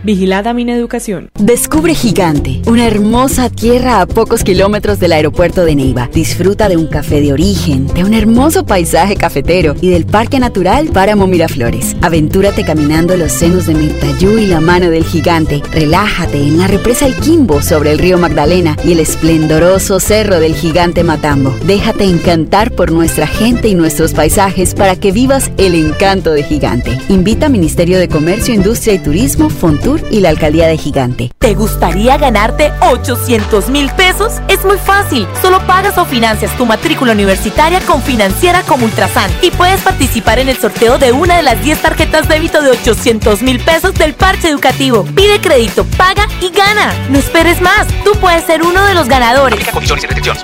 Vigilada 0.04 0.54
Mineducación. 0.54 1.30
Descubre 1.40 1.96
Gigante, 1.96 2.62
una 2.68 2.86
hermosa 2.88 3.50
tierra 3.50 4.02
a 4.02 4.06
pocos 4.06 4.44
kilómetros 4.44 5.00
del 5.00 5.14
aeropuerto 5.14 5.66
de 5.66 5.76
Neiva. 5.76 6.10
Disfruta 6.14 6.70
de 6.70 6.78
un 6.78 6.88
café 6.88 7.22
de 7.22 7.34
origen, 7.34 7.88
de 7.88 8.04
un 8.04 8.14
hermoso 8.14 8.66
paisaje 8.66 9.16
cafetero 9.16 9.76
y 9.82 9.90
del 9.90 10.06
Parque 10.06 10.40
Natural 10.40 10.88
Páramo 10.88 11.28
Miraflores. 11.28 11.96
Aventúrate 12.02 12.64
caminando 12.64 13.16
los 13.16 13.32
senos 13.32 13.66
de 13.66 13.76
Mirtayú 13.76 14.38
y 14.38 14.48
la 14.48 14.60
mano 14.60 14.90
del 14.90 15.04
gigante. 15.04 15.62
Relájate 15.72 16.38
en 16.38 16.58
la 16.58 16.68
represa 16.68 17.06
El 17.06 17.16
Quimbo 17.16 17.62
sobre 17.62 17.92
el 17.92 18.00
río 18.00 18.18
Magdalena 18.18 18.76
y 18.84 18.92
el 18.94 19.00
esplendoroso 19.00 20.00
cerro 20.00 20.40
del 20.40 20.56
gigante 20.56 21.04
Matambo. 21.04 21.56
Déjate 21.66 22.04
encantar 22.04 22.72
por 22.72 22.92
nuestra 22.92 23.28
gente 23.28 23.68
y 23.68 23.76
nuestros 23.76 24.14
paisajes 24.14 24.74
para 24.76 24.96
que 24.96 25.12
vivas 25.12 25.52
el 25.58 25.76
encanto 25.76 26.33
de 26.34 26.44
Gigante. 26.44 27.00
Invita 27.10 27.50
Ministerio 27.50 28.00
de 28.00 28.08
Comercio, 28.08 28.54
Industria 28.54 28.94
y 28.94 29.00
Turismo, 29.00 29.50
Fontur 29.50 30.02
y 30.12 30.20
la 30.20 30.30
Alcaldía 30.30 30.68
de 30.68 30.78
Gigante. 30.78 31.32
¿Te 31.40 31.54
gustaría 31.54 32.18
ganarte 32.18 32.72
800 32.82 33.70
mil 33.70 33.90
pesos? 33.92 34.34
Es 34.48 34.66
muy 34.66 34.78
fácil. 34.78 35.28
Solo 35.42 35.60
pagas 35.68 35.98
o 35.98 36.06
financias 36.06 36.56
tu 36.58 36.66
matrícula 36.66 37.14
universitaria 37.14 37.80
con 37.82 38.02
Financiera 38.02 38.62
como 38.64 38.86
Ultrasan 38.86 39.32
y 39.42 39.52
puedes 39.52 39.82
participar 39.82 40.40
en 40.40 40.50
el 40.50 40.58
sorteo 40.58 40.98
de 40.98 41.12
una 41.12 41.38
de 41.38 41.44
las 41.44 41.64
10 41.64 41.82
tarjetas 41.82 42.28
débito 42.28 42.62
de 42.62 42.72
800 42.72 43.42
mil 43.42 43.60
pesos 43.60 43.94
del 43.94 44.14
parche 44.14 44.50
educativo. 44.50 45.06
Pide 45.16 45.40
crédito, 45.40 45.86
paga 45.98 46.28
y 46.42 46.50
gana. 46.50 46.94
No 47.10 47.20
esperes 47.20 47.62
más. 47.62 47.88
Tú 48.04 48.12
puedes 48.20 48.44
ser 48.46 48.64
uno 48.64 48.86
de 48.86 48.94
los 48.94 49.08
ganadores. 49.08 49.54
Aplica 49.54 49.72
condiciones 49.72 50.04
y 50.04 50.08
restricciones. 50.08 50.44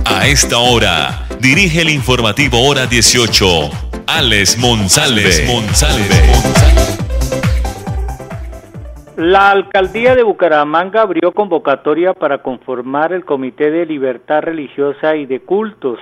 A 0.06 0.28
esta 0.28 0.60
hora, 0.60 1.28
dirige 1.40 1.82
el 1.82 1.90
informativo 1.90 2.62
Hora 2.62 2.86
18, 2.86 3.72
Alex 4.06 4.58
Monsalve. 4.60 5.48
La 9.18 9.52
alcaldía 9.52 10.14
de 10.14 10.24
Bucaramanga 10.24 11.02
abrió 11.02 11.32
convocatoria 11.32 12.14
para 12.14 12.40
conformar 12.40 13.14
el 13.14 13.24
Comité 13.24 13.72
de 13.72 13.86
Libertad 13.86 14.42
Religiosa 14.42 15.16
y 15.16 15.26
de 15.26 15.40
Cultos. 15.40 16.00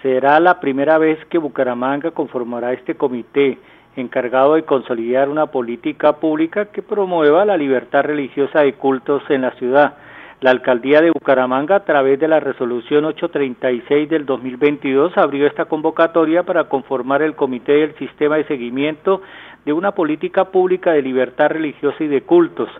Será 0.00 0.40
la 0.40 0.58
primera 0.58 0.96
vez 0.96 1.22
que 1.26 1.36
Bucaramanga 1.36 2.12
conformará 2.12 2.72
este 2.72 2.94
comité 2.94 3.58
encargado 3.94 4.54
de 4.54 4.62
consolidar 4.62 5.28
una 5.28 5.48
política 5.48 6.14
pública 6.14 6.64
que 6.72 6.80
promueva 6.80 7.44
la 7.44 7.58
libertad 7.58 8.04
religiosa 8.04 8.60
de 8.60 8.72
cultos 8.72 9.22
en 9.28 9.42
la 9.42 9.50
ciudad. 9.56 9.96
La 10.40 10.52
alcaldía 10.52 11.02
de 11.02 11.10
Bucaramanga, 11.10 11.76
a 11.76 11.84
través 11.84 12.18
de 12.18 12.26
la 12.26 12.40
resolución 12.40 13.04
836 13.04 14.08
del 14.08 14.24
2022, 14.24 15.18
abrió 15.18 15.46
esta 15.46 15.66
convocatoria 15.66 16.44
para 16.44 16.64
conformar 16.64 17.20
el 17.20 17.34
comité 17.34 17.72
del 17.72 17.94
sistema 17.96 18.36
de 18.36 18.44
seguimiento 18.44 19.20
de 19.66 19.74
una 19.74 19.92
política 19.92 20.46
pública 20.46 20.92
de 20.92 21.02
libertad 21.02 21.50
religiosa 21.50 22.02
y 22.02 22.08
de 22.08 22.22
cultos. 22.22 22.70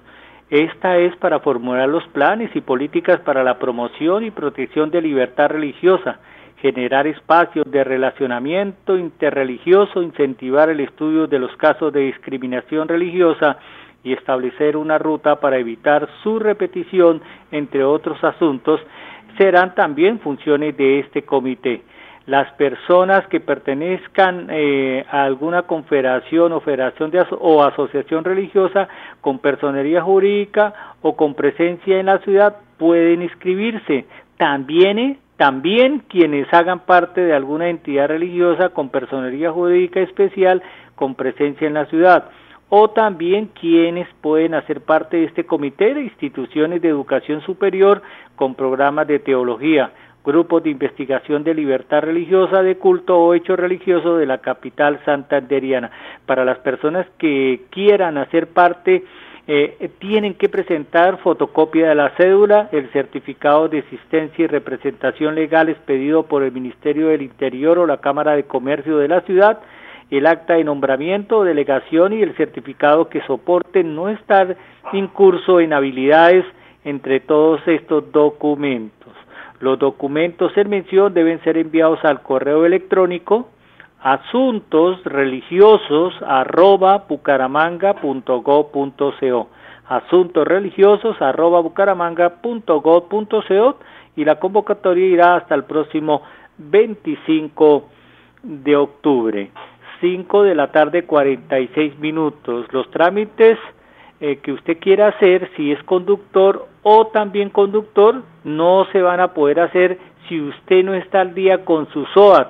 Esta 0.48 0.96
es 0.96 1.14
para 1.16 1.40
formular 1.40 1.86
los 1.86 2.06
planes 2.08 2.50
y 2.56 2.62
políticas 2.62 3.20
para 3.20 3.44
la 3.44 3.58
promoción 3.58 4.24
y 4.24 4.30
protección 4.30 4.90
de 4.90 5.02
libertad 5.02 5.50
religiosa, 5.50 6.18
generar 6.62 7.06
espacios 7.06 7.70
de 7.70 7.84
relacionamiento 7.84 8.96
interreligioso, 8.96 10.00
incentivar 10.00 10.70
el 10.70 10.80
estudio 10.80 11.26
de 11.26 11.38
los 11.38 11.54
casos 11.58 11.92
de 11.92 12.00
discriminación 12.00 12.88
religiosa 12.88 13.58
y 14.02 14.12
establecer 14.12 14.76
una 14.76 14.98
ruta 14.98 15.40
para 15.40 15.58
evitar 15.58 16.08
su 16.22 16.38
repetición, 16.38 17.20
entre 17.50 17.84
otros 17.84 18.22
asuntos, 18.24 18.80
serán 19.38 19.74
también 19.74 20.20
funciones 20.20 20.76
de 20.76 21.00
este 21.00 21.22
comité 21.22 21.82
las 22.26 22.52
personas 22.52 23.26
que 23.26 23.40
pertenezcan 23.40 24.46
eh, 24.50 25.04
a 25.10 25.24
alguna 25.24 25.62
confederación 25.62 26.52
o 26.52 26.60
federación 26.60 27.10
de 27.10 27.26
o 27.30 27.64
asociación 27.64 28.22
religiosa 28.22 28.88
con 29.20 29.40
personería 29.40 30.02
jurídica 30.02 30.94
o 31.02 31.16
con 31.16 31.34
presencia 31.34 31.98
en 31.98 32.06
la 32.06 32.18
ciudad 32.18 32.56
pueden 32.78 33.22
inscribirse. 33.22 34.04
También, 34.36 34.98
eh, 34.98 35.18
también 35.36 36.04
quienes 36.08 36.46
hagan 36.54 36.80
parte 36.80 37.20
de 37.20 37.34
alguna 37.34 37.68
entidad 37.68 38.06
religiosa 38.06 38.68
con 38.68 38.90
personería 38.90 39.50
jurídica 39.50 40.00
especial 40.00 40.62
con 40.94 41.16
presencia 41.16 41.66
en 41.66 41.74
la 41.74 41.86
ciudad 41.86 42.30
o 42.70 42.88
también 42.90 43.50
quienes 43.60 44.08
pueden 44.20 44.54
hacer 44.54 44.80
parte 44.80 45.18
de 45.18 45.24
este 45.24 45.44
comité 45.44 45.92
de 45.92 46.02
instituciones 46.02 46.80
de 46.80 46.88
educación 46.88 47.42
superior 47.42 48.00
con 48.36 48.54
programas 48.54 49.08
de 49.08 49.18
teología, 49.18 49.90
grupos 50.24 50.62
de 50.62 50.70
investigación 50.70 51.42
de 51.42 51.54
libertad 51.54 52.02
religiosa, 52.02 52.62
de 52.62 52.76
culto 52.76 53.18
o 53.18 53.34
hecho 53.34 53.56
religioso 53.56 54.16
de 54.16 54.26
la 54.26 54.38
capital 54.38 55.00
santanderiana. 55.04 55.90
Para 56.26 56.44
las 56.44 56.58
personas 56.58 57.06
que 57.18 57.62
quieran 57.70 58.16
hacer 58.18 58.46
parte, 58.46 59.04
eh, 59.48 59.90
tienen 59.98 60.34
que 60.34 60.48
presentar 60.48 61.18
fotocopia 61.18 61.88
de 61.88 61.94
la 61.96 62.10
cédula, 62.10 62.68
el 62.70 62.88
certificado 62.92 63.68
de 63.68 63.78
existencia 63.78 64.44
y 64.44 64.46
representación 64.46 65.34
legal 65.34 65.68
expedido 65.68 66.22
por 66.22 66.44
el 66.44 66.52
Ministerio 66.52 67.08
del 67.08 67.22
Interior 67.22 67.80
o 67.80 67.86
la 67.86 67.96
Cámara 67.96 68.36
de 68.36 68.44
Comercio 68.44 68.98
de 68.98 69.08
la 69.08 69.22
ciudad, 69.22 69.58
el 70.10 70.26
acta 70.26 70.54
de 70.54 70.64
nombramiento, 70.64 71.44
delegación 71.44 72.12
y 72.12 72.22
el 72.22 72.34
certificado 72.36 73.08
que 73.08 73.22
soporte 73.22 73.84
no 73.84 74.08
estar 74.08 74.56
incurso 74.92 75.60
en 75.60 75.72
habilidades 75.72 76.44
entre 76.84 77.20
todos 77.20 77.60
estos 77.66 78.10
documentos. 78.12 79.12
Los 79.60 79.78
documentos 79.78 80.56
en 80.56 80.70
mención 80.70 81.12
deben 81.12 81.42
ser 81.42 81.58
enviados 81.58 82.02
al 82.04 82.22
correo 82.22 82.64
electrónico 82.64 83.48
asuntos 84.02 85.04
religiosos 85.04 86.14
arroba 86.26 87.04
bucaramanga.go.co 87.06 89.48
asuntos 89.90 90.46
religiosos 90.46 91.20
arroba 91.20 91.62
y 94.16 94.24
la 94.24 94.36
convocatoria 94.36 95.06
irá 95.06 95.36
hasta 95.36 95.54
el 95.54 95.64
próximo 95.64 96.22
25 96.58 97.88
de 98.42 98.76
octubre. 98.76 99.50
5 100.00 100.42
de 100.42 100.54
la 100.54 100.72
tarde 100.72 101.04
46 101.04 101.98
minutos. 101.98 102.66
Los 102.72 102.90
trámites 102.90 103.58
eh, 104.20 104.36
que 104.36 104.52
usted 104.52 104.78
quiera 104.78 105.08
hacer, 105.08 105.50
si 105.56 105.72
es 105.72 105.82
conductor 105.84 106.66
o 106.82 107.06
también 107.06 107.50
conductor, 107.50 108.22
no 108.44 108.86
se 108.92 109.00
van 109.02 109.20
a 109.20 109.32
poder 109.32 109.60
hacer 109.60 109.98
si 110.28 110.40
usted 110.40 110.84
no 110.84 110.94
está 110.94 111.20
al 111.20 111.34
día 111.34 111.64
con 111.64 111.88
su 111.90 112.04
SOAT. 112.06 112.48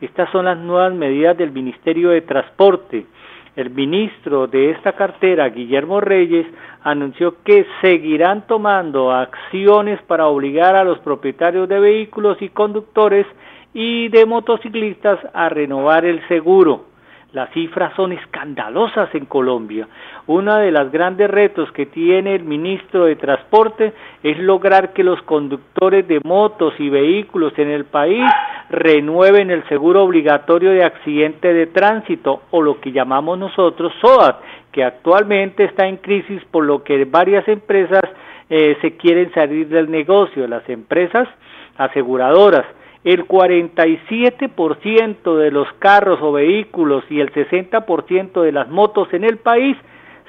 Estas 0.00 0.30
son 0.30 0.46
las 0.46 0.56
nuevas 0.56 0.94
medidas 0.94 1.36
del 1.36 1.52
Ministerio 1.52 2.10
de 2.10 2.22
Transporte. 2.22 3.06
El 3.54 3.70
ministro 3.70 4.46
de 4.46 4.70
esta 4.70 4.92
cartera, 4.92 5.48
Guillermo 5.50 6.00
Reyes, 6.00 6.46
anunció 6.82 7.42
que 7.42 7.66
seguirán 7.82 8.46
tomando 8.46 9.12
acciones 9.12 10.00
para 10.02 10.26
obligar 10.26 10.76
a 10.76 10.84
los 10.84 10.98
propietarios 11.00 11.68
de 11.68 11.80
vehículos 11.80 12.40
y 12.40 12.48
conductores 12.48 13.26
y 13.74 14.08
de 14.08 14.24
motociclistas 14.24 15.18
a 15.34 15.48
renovar 15.48 16.04
el 16.04 16.26
seguro. 16.28 16.89
Las 17.32 17.48
cifras 17.50 17.94
son 17.94 18.10
escandalosas 18.10 19.14
en 19.14 19.24
Colombia. 19.26 19.86
Uno 20.26 20.56
de 20.56 20.72
los 20.72 20.90
grandes 20.90 21.30
retos 21.30 21.70
que 21.70 21.86
tiene 21.86 22.34
el 22.34 22.42
ministro 22.42 23.04
de 23.04 23.14
Transporte 23.14 23.92
es 24.24 24.36
lograr 24.38 24.92
que 24.92 25.04
los 25.04 25.22
conductores 25.22 26.08
de 26.08 26.20
motos 26.24 26.74
y 26.80 26.88
vehículos 26.88 27.52
en 27.56 27.70
el 27.70 27.84
país 27.84 28.24
renueven 28.70 29.52
el 29.52 29.62
seguro 29.68 30.02
obligatorio 30.02 30.72
de 30.72 30.82
accidente 30.82 31.54
de 31.54 31.68
tránsito 31.68 32.42
o 32.50 32.62
lo 32.62 32.80
que 32.80 32.90
llamamos 32.90 33.38
nosotros 33.38 33.92
SOAT, 34.00 34.40
que 34.72 34.82
actualmente 34.82 35.64
está 35.64 35.86
en 35.86 35.98
crisis 35.98 36.42
por 36.50 36.64
lo 36.64 36.82
que 36.82 37.04
varias 37.04 37.46
empresas 37.46 38.02
eh, 38.48 38.76
se 38.80 38.96
quieren 38.96 39.32
salir 39.34 39.68
del 39.68 39.88
negocio, 39.88 40.48
las 40.48 40.68
empresas 40.68 41.28
aseguradoras 41.76 42.66
el 43.04 43.26
47% 43.26 45.36
de 45.36 45.50
los 45.50 45.66
carros 45.78 46.18
o 46.20 46.32
vehículos 46.32 47.02
y 47.08 47.20
el 47.20 47.32
60% 47.32 48.42
de 48.42 48.52
las 48.52 48.68
motos 48.68 49.08
en 49.12 49.24
el 49.24 49.38
país, 49.38 49.76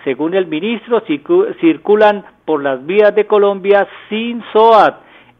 según 0.03 0.33
el 0.33 0.47
ministro, 0.47 1.03
circulan 1.59 2.25
por 2.45 2.63
las 2.63 2.83
vías 2.85 3.13
de 3.13 3.27
Colombia 3.27 3.87
sin 4.09 4.41
SOAT, 4.53 4.95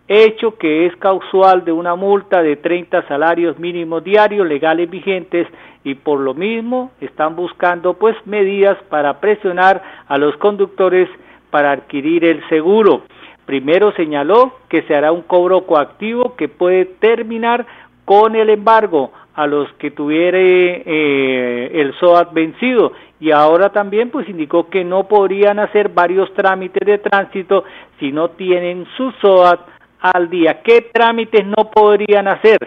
hecho 0.08 0.58
que 0.58 0.88
es 0.88 0.96
causal 0.98 1.64
de 1.64 1.72
una 1.72 1.96
multa 1.96 2.44
de 2.44 2.58
30 2.58 3.08
salarios 3.08 3.58
mínimos 3.58 4.04
diarios 4.04 4.46
legales 4.46 4.90
vigentes 4.90 5.48
y 5.86 5.96
por 5.96 6.20
lo 6.20 6.34
mismo 6.34 6.92
están 7.00 7.38
buscando 7.38 7.94
pues 7.94 8.18
medidas 8.26 8.78
para 8.90 9.22
presionar 9.22 9.82
a 10.08 10.18
los 10.18 10.36
conductores 10.38 11.08
para 11.50 11.72
adquirir 11.72 12.26
el 12.26 12.46
seguro. 12.50 13.04
Primero 13.52 13.92
señaló 13.98 14.60
que 14.70 14.84
se 14.84 14.96
hará 14.96 15.12
un 15.12 15.24
cobro 15.24 15.66
coactivo 15.66 16.38
que 16.38 16.48
puede 16.48 16.86
terminar 16.86 17.66
con 18.06 18.34
el 18.34 18.50
embargo 18.50 19.12
a 19.34 19.46
los 19.46 19.68
que 19.74 19.92
tuviere 19.92 20.84
eh, 20.86 21.82
el 21.82 21.94
SOAT 22.00 22.32
vencido 22.32 22.94
y 23.20 23.32
ahora 23.32 23.68
también 23.74 24.10
pues 24.10 24.30
indicó 24.30 24.70
que 24.70 24.86
no 24.86 25.10
podrían 25.10 25.60
hacer 25.60 25.90
varios 25.90 26.34
trámites 26.34 26.88
de 26.88 27.00
tránsito 27.00 27.66
si 28.00 28.14
no 28.14 28.30
tienen 28.30 28.86
su 28.96 29.12
SOAT 29.20 29.60
al 30.00 30.30
día. 30.30 30.62
¿Qué 30.64 30.90
trámites 30.94 31.46
no 31.46 31.70
podrían 31.72 32.30
hacer? 32.30 32.58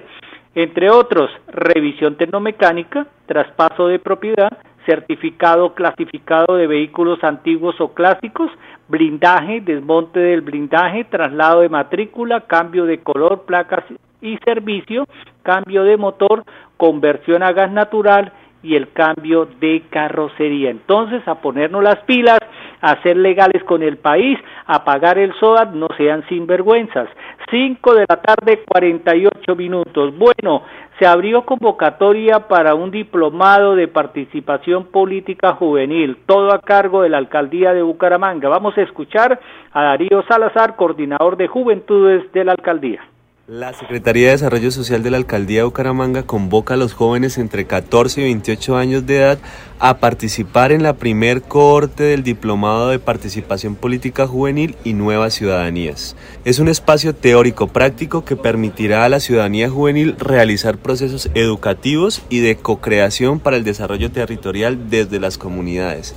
Entre 0.55 0.91
otros, 0.91 1.31
revisión 1.47 2.17
tecnomecánica, 2.17 3.07
traspaso 3.25 3.89
de 3.89 4.01
propiedad, 4.01 4.53
certificado 4.87 5.75
clasificado 5.75 6.57
de 6.57 6.67
vehículos 6.67 7.23
antiguos 7.25 7.81
o 7.81 7.95
clásicos, 7.95 8.51
blindaje, 8.89 9.61
desmonte 9.61 10.21
del 10.21 10.41
blindaje, 10.41 11.05
traslado 11.05 11.61
de 11.61 11.69
matrícula, 11.69 12.43
cambio 12.43 12.85
de 12.85 12.99
color, 12.99 13.43
placas 13.47 13.85
y 14.21 14.37
servicio, 14.45 15.07
cambio 15.43 15.85
de 15.85 15.97
motor, 15.97 16.45
conversión 16.77 17.43
a 17.43 17.53
gas 17.53 17.71
natural 17.71 18.33
y 18.63 18.77
el 18.77 18.91
cambio 18.93 19.47
de 19.61 19.83
carrocería. 19.91 20.71
Entonces, 20.71 21.27
a 21.29 21.37
ponernos 21.37 21.83
las 21.83 21.99
pilas, 22.05 22.39
a 22.85 23.01
ser 23.03 23.17
legales 23.17 23.65
con 23.65 23.83
el 23.83 23.97
país, 23.97 24.39
a 24.67 24.85
pagar 24.85 25.17
el 25.17 25.33
SOAT, 25.41 25.71
no 25.71 25.89
sean 25.97 26.23
sinvergüenzas. 26.29 27.09
5 27.51 27.95
de 27.95 28.05
la 28.07 28.17
tarde, 28.17 28.63
48 28.67 29.57
minutos. 29.57 30.15
Bueno, 30.19 30.65
se 30.99 31.07
abrió 31.07 31.47
convocatoria 31.47 32.41
para 32.47 32.75
un 32.75 32.91
diplomado 32.91 33.75
de 33.75 33.89
participación 33.89 34.85
política 34.85 35.55
juvenil, 35.55 36.19
todo 36.27 36.53
a 36.53 36.61
cargo 36.61 37.01
de 37.01 37.09
la 37.09 37.17
alcaldía 37.17 37.73
de 37.73 37.81
Bucaramanga. 37.81 38.51
Vamos 38.51 38.77
a 38.77 38.83
escuchar 38.83 39.41
a 39.73 39.83
Darío 39.83 40.23
Salazar, 40.29 40.77
coordinador 40.77 41.39
de 41.39 41.49
juventudes 41.49 42.31
de 42.33 42.45
la 42.45 42.53
alcaldía. 42.53 43.01
La 43.47 43.75
Secretaría 43.75 44.29
de 44.29 44.33
Desarrollo 44.33 44.71
Social 44.71 45.03
de 45.03 45.11
la 45.11 45.19
Alcaldía 45.19 45.59
de 45.59 45.65
Bucaramanga 45.65 46.23
convoca 46.23 46.73
a 46.73 46.77
los 46.79 46.95
jóvenes 46.95 47.37
entre 47.37 47.67
14 47.67 48.23
y 48.23 48.25
28 48.25 48.79
años 48.79 49.05
de 49.05 49.19
edad 49.19 49.39
a 49.79 49.99
participar 49.99 50.73
en 50.73 50.83
la 50.83 50.95
primer 50.95 51.43
cohorte 51.43 52.05
del 52.05 52.23
Diplomado 52.23 52.89
de 52.89 52.99
Participación 52.99 53.75
Política 53.75 54.27
Juvenil 54.27 54.77
y 54.83 54.95
Nuevas 54.95 55.35
Ciudadanías. 55.35 56.17
Es 56.47 56.59
un 56.59 56.69
espacio 56.69 57.15
teórico 57.15 57.69
práctico 57.69 58.25
que 58.25 58.35
permitirá 58.35 59.05
a 59.05 59.11
la 59.11 59.21
ciudadanía 59.21 59.69
juvenil 59.69 60.17
realizar 60.19 60.79
procesos 60.79 61.29
educativos 61.35 62.23
y 62.31 62.39
de 62.39 62.57
co-creación 62.57 63.41
para 63.41 63.59
el 63.59 63.65
desarrollo 63.65 64.11
territorial 64.11 64.89
desde 64.89 65.21
las 65.21 65.37
comunidades. 65.37 66.15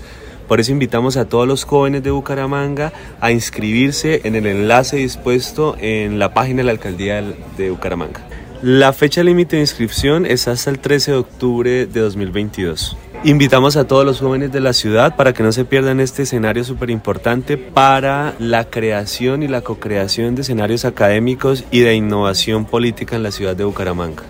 Por 0.48 0.60
eso 0.60 0.72
invitamos 0.72 1.18
a 1.18 1.26
todos 1.26 1.48
los 1.48 1.66
jóvenes 1.66 2.04
de 2.04 2.12
Bucaramanga 2.12 2.94
a 3.20 3.32
inscribirse 3.32 4.22
en 4.24 4.36
el 4.36 4.46
enlace 4.46 4.98
dispuesto 4.98 5.76
en 5.80 6.20
la 6.20 6.34
página 6.34 6.58
de 6.58 6.64
la 6.64 6.72
alcaldía 6.72 7.22
de 7.58 7.70
Bucaramanga. 7.70 8.22
La 8.62 8.92
fecha 8.92 9.22
límite 9.24 9.58
de 9.58 9.62
inscripción 9.62 10.26
es 10.26 10.48
hasta 10.48 10.72
el 10.72 10.80
13 10.80 11.12
de 11.12 11.18
octubre 11.18 11.86
de 11.86 12.00
2022. 12.00 12.98
Invitamos 13.24 13.78
a 13.78 13.86
todos 13.86 14.06
los 14.06 14.20
jóvenes 14.20 14.52
de 14.52 14.62
la 14.62 14.74
ciudad 14.74 15.16
para 15.16 15.34
que 15.34 15.44
no 15.44 15.52
se 15.52 15.66
pierdan 15.66 16.00
este 16.00 16.24
escenario 16.24 16.64
súper 16.64 16.90
importante 16.90 17.58
para 17.58 18.36
la 18.40 18.66
creación 18.66 19.44
y 19.44 19.48
la 19.48 19.62
co-creación 19.62 20.36
de 20.36 20.42
escenarios 20.42 20.86
académicos 20.86 21.66
y 21.72 21.82
de 21.82 21.96
innovación 21.96 22.66
política 22.66 23.16
en 23.16 23.24
la 23.24 23.32
ciudad 23.32 23.56
de 23.56 23.64
Bucaramanga. 23.64 24.24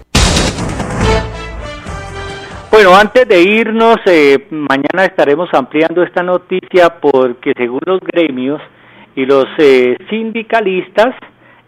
Bueno, 2.78 2.96
antes 2.96 3.28
de 3.28 3.42
irnos, 3.42 3.96
eh, 4.06 4.38
mañana 4.52 5.06
estaremos 5.06 5.50
ampliando 5.52 6.04
esta 6.04 6.22
noticia 6.22 7.00
porque 7.02 7.54
según 7.58 7.80
los 7.84 8.00
gremios 8.02 8.62
y 9.16 9.26
los 9.26 9.48
eh, 9.58 9.98
sindicalistas 10.12 11.16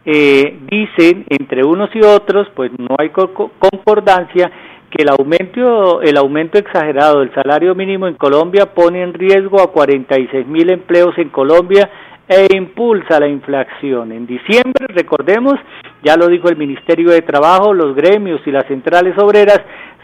eh, 0.06 0.60
dicen 0.70 1.26
entre 1.30 1.66
unos 1.66 1.90
y 1.96 2.02
otros, 2.02 2.48
pues 2.56 2.70
no 2.78 2.96
hay 3.00 3.10
concordancia 3.10 4.52
que 4.92 5.02
el 5.02 5.10
aumento 5.10 6.04
el 6.04 6.16
aumento 6.16 6.60
exagerado 6.60 7.22
del 7.22 7.34
salario 7.34 7.74
mínimo 7.74 8.08
en 8.08 8.14
Colombia 8.14 8.68
pone 8.68 9.02
en 9.02 9.16
riesgo 9.16 9.62
a 9.62 9.72
46 9.72 10.46
mil 10.46 10.70
empleos 10.70 11.18
en 11.18 11.30
Colombia 11.30 11.90
e 12.28 12.56
impulsa 12.56 13.20
la 13.20 13.28
inflación. 13.28 14.12
En 14.12 14.28
diciembre, 14.28 14.86
recordemos, 14.90 15.56
ya 16.04 16.16
lo 16.16 16.28
dijo 16.28 16.50
el 16.50 16.58
Ministerio 16.58 17.10
de 17.10 17.24
Trabajo, 17.24 17.74
los 17.74 17.96
gremios 17.96 18.42
y 18.46 18.52
las 18.52 18.68
centrales 18.68 19.18
obreras 19.18 19.60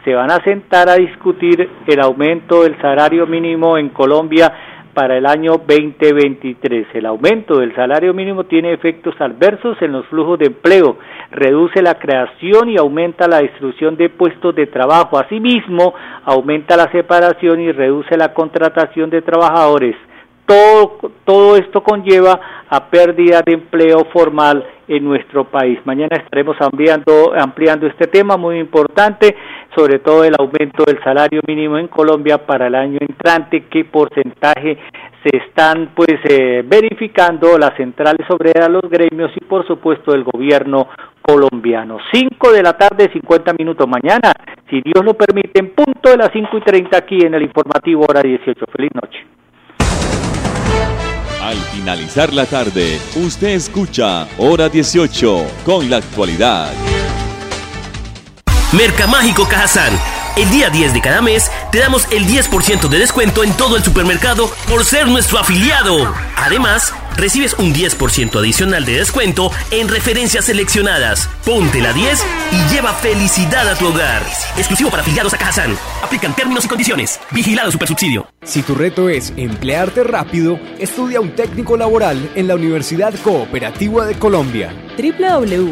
se 0.05 0.13
van 0.13 0.29
a 0.31 0.41
sentar 0.43 0.87
a 0.87 0.95
discutir 0.95 1.67
el 1.87 1.99
aumento 1.99 2.61
del 2.63 2.79
salario 2.79 3.25
mínimo 3.25 3.75
en 3.75 3.89
Colombia 3.89 4.53
para 4.93 5.17
el 5.17 5.25
año 5.25 5.57
2023. 5.67 6.87
El 6.93 7.07
aumento 7.07 7.59
del 7.59 7.75
salario 7.75 8.13
mínimo 8.13 8.45
tiene 8.45 8.71
efectos 8.71 9.15
adversos 9.19 9.81
en 9.81 9.91
los 9.91 10.05
flujos 10.05 10.37
de 10.37 10.45
empleo, 10.45 10.97
reduce 11.31 11.81
la 11.81 11.95
creación 11.95 12.69
y 12.69 12.77
aumenta 12.77 13.27
la 13.27 13.39
destrucción 13.39 13.97
de 13.97 14.09
puestos 14.09 14.55
de 14.55 14.67
trabajo. 14.67 15.17
Asimismo, 15.17 15.95
aumenta 16.23 16.77
la 16.77 16.89
separación 16.91 17.59
y 17.59 17.71
reduce 17.71 18.15
la 18.15 18.33
contratación 18.33 19.09
de 19.09 19.23
trabajadores. 19.23 19.95
Todo, 20.45 20.99
todo 21.25 21.57
esto 21.57 21.81
conlleva 21.81 22.39
a 22.69 22.85
pérdida 22.91 23.41
de 23.43 23.53
empleo 23.53 24.05
formal 24.13 24.63
en 24.87 25.03
nuestro 25.03 25.45
país. 25.45 25.79
Mañana 25.85 26.17
estaremos 26.17 26.55
ampliando, 26.59 27.33
ampliando 27.35 27.87
este 27.87 28.07
tema 28.07 28.37
muy 28.37 28.59
importante, 28.59 29.35
sobre 29.75 29.99
todo 29.99 30.23
el 30.23 30.33
aumento 30.39 30.83
del 30.85 31.03
salario 31.03 31.41
mínimo 31.47 31.77
en 31.77 31.87
Colombia 31.87 32.45
para 32.45 32.67
el 32.67 32.75
año 32.75 32.97
entrante, 33.01 33.65
qué 33.69 33.85
porcentaje 33.85 34.77
se 35.23 35.37
están 35.37 35.91
pues 35.95 36.19
eh, 36.29 36.63
verificando 36.65 37.57
las 37.57 37.75
centrales 37.75 38.25
obreras, 38.29 38.69
los 38.69 38.89
gremios 38.89 39.31
y 39.35 39.43
por 39.43 39.65
supuesto 39.67 40.13
el 40.13 40.23
gobierno 40.23 40.87
colombiano. 41.21 41.97
5 42.13 42.51
de 42.51 42.63
la 42.63 42.73
tarde, 42.77 43.09
50 43.11 43.53
minutos 43.57 43.87
mañana, 43.87 44.31
si 44.69 44.81
Dios 44.81 45.03
lo 45.03 45.15
permite, 45.15 45.59
en 45.59 45.73
punto 45.73 46.09
de 46.09 46.17
las 46.17 46.29
5 46.31 46.57
y 46.57 46.61
30 46.61 46.97
aquí 46.97 47.17
en 47.25 47.33
el 47.33 47.43
informativo 47.43 48.05
hora 48.07 48.21
18. 48.21 48.65
Feliz 48.71 48.91
noche. 48.93 49.25
Al 51.41 51.57
finalizar 51.57 52.33
la 52.33 52.45
tarde, 52.45 52.97
usted 53.23 53.49
escucha 53.49 54.27
Hora 54.39 54.67
18 54.67 55.45
con 55.63 55.89
la 55.91 55.97
actualidad. 55.97 56.71
Mercamágico 58.75 59.47
Cajazán. 59.47 59.97
El 60.35 60.49
día 60.49 60.69
10 60.69 60.93
de 60.93 61.01
cada 61.01 61.21
mes 61.21 61.49
te 61.71 61.79
damos 61.79 62.07
el 62.11 62.27
10% 62.27 62.89
de 62.89 62.99
descuento 62.99 63.43
en 63.43 63.53
todo 63.53 63.77
el 63.77 63.83
supermercado 63.83 64.51
por 64.67 64.83
ser 64.83 65.07
nuestro 65.07 65.39
afiliado. 65.39 66.13
Además, 66.35 66.93
recibes 67.17 67.55
un 67.59 67.73
10% 67.73 68.39
adicional 68.39 68.85
de 68.85 68.93
descuento 68.93 69.51
en 69.71 69.87
referencias 69.87 70.45
seleccionadas. 70.45 71.29
Ponte 71.45 71.81
la 71.81 71.93
10 71.93 72.23
y 72.51 72.73
lleva 72.73 72.93
felicidad 72.93 73.67
a 73.67 73.75
tu 73.75 73.87
hogar. 73.87 74.21
Exclusivo 74.57 74.89
para 74.89 75.01
afiliados 75.01 75.33
a 75.33 75.37
Cajazán. 75.37 75.75
Aplican 76.03 76.35
términos 76.35 76.65
y 76.65 76.67
condiciones. 76.67 77.19
Vigilado 77.31 77.71
Supersubsidio. 77.71 78.27
Si 78.43 78.61
tu 78.61 78.75
reto 78.75 79.09
es 79.09 79.33
emplearte 79.37 80.03
rápido, 80.03 80.59
estudia 80.77 81.19
un 81.19 81.31
técnico 81.31 81.77
laboral 81.77 82.29
en 82.35 82.47
la 82.47 82.55
Universidad 82.55 83.13
Cooperativa 83.23 84.05
de 84.05 84.13
Colombia. 84.19 84.71
www.ucc.edu.co 84.97 85.65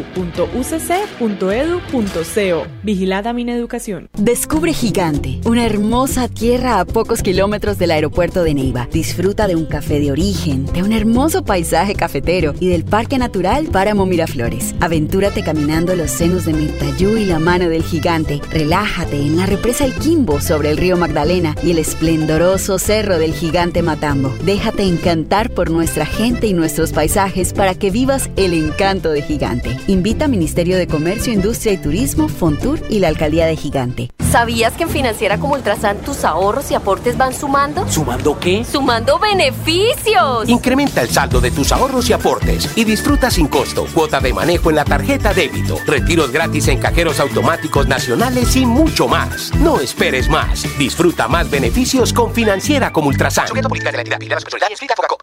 Vigilada 2.82 3.32
Mineducación. 3.32 4.08
Descubre 4.18 4.72
Gigante, 4.72 5.40
una 5.44 5.64
hermosa 5.64 6.28
tierra 6.28 6.80
a 6.80 6.84
pocos 6.84 7.22
kilómetros 7.22 7.78
del 7.78 7.92
aeropuerto 7.92 8.42
de 8.42 8.54
Neiva. 8.54 8.88
Disfruta 8.92 9.46
de 9.46 9.54
un 9.56 9.66
café 9.66 10.00
de 10.00 10.10
origen, 10.10 10.66
de 10.66 10.82
un 10.82 10.92
hermoso 11.34 11.44
paisaje 11.44 11.94
cafetero 11.94 12.54
y 12.60 12.68
del 12.68 12.84
Parque 12.84 13.18
Natural 13.18 13.66
Páramo 13.66 14.06
Miraflores. 14.06 14.74
Aventúrate 14.80 15.42
caminando 15.42 15.96
los 15.96 16.10
senos 16.10 16.44
de 16.44 16.52
Mirtayú 16.52 17.16
y 17.16 17.24
la 17.24 17.38
mano 17.38 17.68
del 17.68 17.82
gigante. 17.82 18.40
Relájate 18.50 19.16
en 19.16 19.36
la 19.36 19.46
represa 19.46 19.84
El 19.84 19.94
Quimbo 19.94 20.40
sobre 20.40 20.70
el 20.70 20.76
río 20.76 20.96
Magdalena 20.96 21.56
y 21.62 21.72
el 21.72 21.78
esplendoroso 21.78 22.78
cerro 22.78 23.18
del 23.18 23.32
gigante 23.32 23.82
Matambo. 23.82 24.32
Déjate 24.44 24.84
encantar 24.84 25.50
por 25.50 25.70
nuestra 25.70 26.06
gente 26.06 26.46
y 26.46 26.52
nuestros 26.52 26.92
paisajes 26.92 27.52
para 27.52 27.74
que 27.74 27.90
vivas 27.90 28.30
el 28.36 28.54
encanto 28.54 29.10
de 29.10 29.22
Gigante. 29.22 29.76
Invita 29.88 30.26
a 30.26 30.28
Ministerio 30.28 30.76
de 30.76 30.86
Comercio, 30.86 31.32
Industria 31.32 31.72
y 31.72 31.78
Turismo, 31.78 32.28
Fontur 32.28 32.78
y 32.88 33.00
la 33.00 33.08
Alcaldía 33.08 33.46
de 33.46 33.56
Gigante. 33.56 34.10
¿Sabías 34.30 34.72
que 34.72 34.82
en 34.82 34.88
Financiera 34.88 35.38
como 35.38 35.54
Ultrasan 35.54 35.98
tus 35.98 36.24
ahorros 36.24 36.70
y 36.70 36.74
aportes 36.74 37.16
van 37.16 37.32
sumando? 37.32 37.88
¿Sumando 37.88 38.38
qué? 38.40 38.64
¡Sumando 38.64 39.18
beneficios! 39.18 40.48
Incrementa 40.48 41.02
el 41.02 41.08
saldo 41.24 41.40
de 41.40 41.50
tus 41.50 41.72
ahorros 41.72 42.10
y 42.10 42.12
aportes 42.12 42.68
y 42.76 42.84
disfruta 42.84 43.30
sin 43.30 43.48
costo 43.48 43.86
cuota 43.94 44.20
de 44.20 44.34
manejo 44.34 44.68
en 44.68 44.76
la 44.76 44.84
tarjeta 44.84 45.32
débito, 45.32 45.78
retiros 45.86 46.30
gratis 46.30 46.68
en 46.68 46.78
cajeros 46.78 47.18
automáticos 47.18 47.88
nacionales 47.88 48.54
y 48.56 48.66
mucho 48.66 49.08
más. 49.08 49.50
No 49.54 49.80
esperes 49.80 50.28
más. 50.28 50.66
Disfruta 50.76 51.26
más 51.26 51.48
beneficios 51.50 52.12
con 52.12 52.34
Financiera 52.34 52.92
como 52.92 53.08
Ultrasan. 53.08 53.46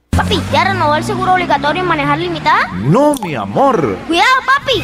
Papi, 0.09 0.41
¿ya 0.51 0.63
renovó 0.63 0.95
el 0.95 1.03
seguro 1.03 1.33
obligatorio 1.33 1.83
en 1.83 1.87
manejar 1.87 2.17
limitada? 2.17 2.67
No, 2.79 3.13
mi 3.21 3.35
amor. 3.35 3.95
¡Cuidado, 4.07 4.27
papi! 4.43 4.83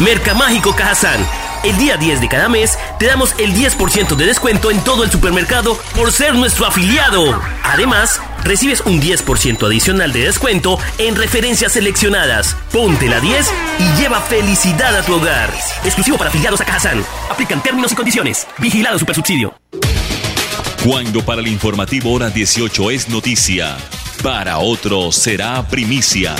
Mercamágico 0.00 0.76
Cajazán. 0.76 1.26
El 1.64 1.78
día 1.78 1.96
10 1.96 2.20
de 2.20 2.28
cada 2.28 2.48
mes 2.48 2.78
te 2.98 3.06
damos 3.06 3.34
el 3.38 3.54
10% 3.54 4.14
de 4.14 4.26
descuento 4.26 4.70
en 4.70 4.84
todo 4.84 5.04
el 5.04 5.10
supermercado 5.10 5.80
por 5.94 6.12
ser 6.12 6.34
nuestro 6.34 6.66
afiliado. 6.66 7.40
Además, 7.64 8.20
recibes 8.44 8.82
un 8.82 9.00
10% 9.00 9.66
adicional 9.66 10.12
de 10.12 10.20
descuento 10.20 10.78
en 10.98 11.16
referencias 11.16 11.72
seleccionadas. 11.72 12.56
Ponte 12.72 13.08
la 13.08 13.20
10 13.20 13.50
y 13.78 14.00
lleva 14.00 14.20
felicidad 14.20 14.94
a 14.94 15.02
tu 15.02 15.14
hogar. 15.14 15.50
Exclusivo 15.82 16.18
para 16.18 16.28
afiliados 16.28 16.60
a 16.60 16.64
Cajazán. 16.66 17.02
Aplican 17.30 17.62
términos 17.62 17.92
y 17.92 17.94
condiciones. 17.94 18.46
Vigilado 18.58 18.98
Supersubsidio. 18.98 19.54
Cuando 20.84 21.24
para 21.24 21.40
el 21.40 21.48
informativo 21.48 22.12
hora 22.12 22.28
18 22.28 22.90
es 22.90 23.08
noticia, 23.08 23.76
para 24.22 24.58
otro 24.58 25.10
será 25.10 25.66
primicia. 25.66 26.36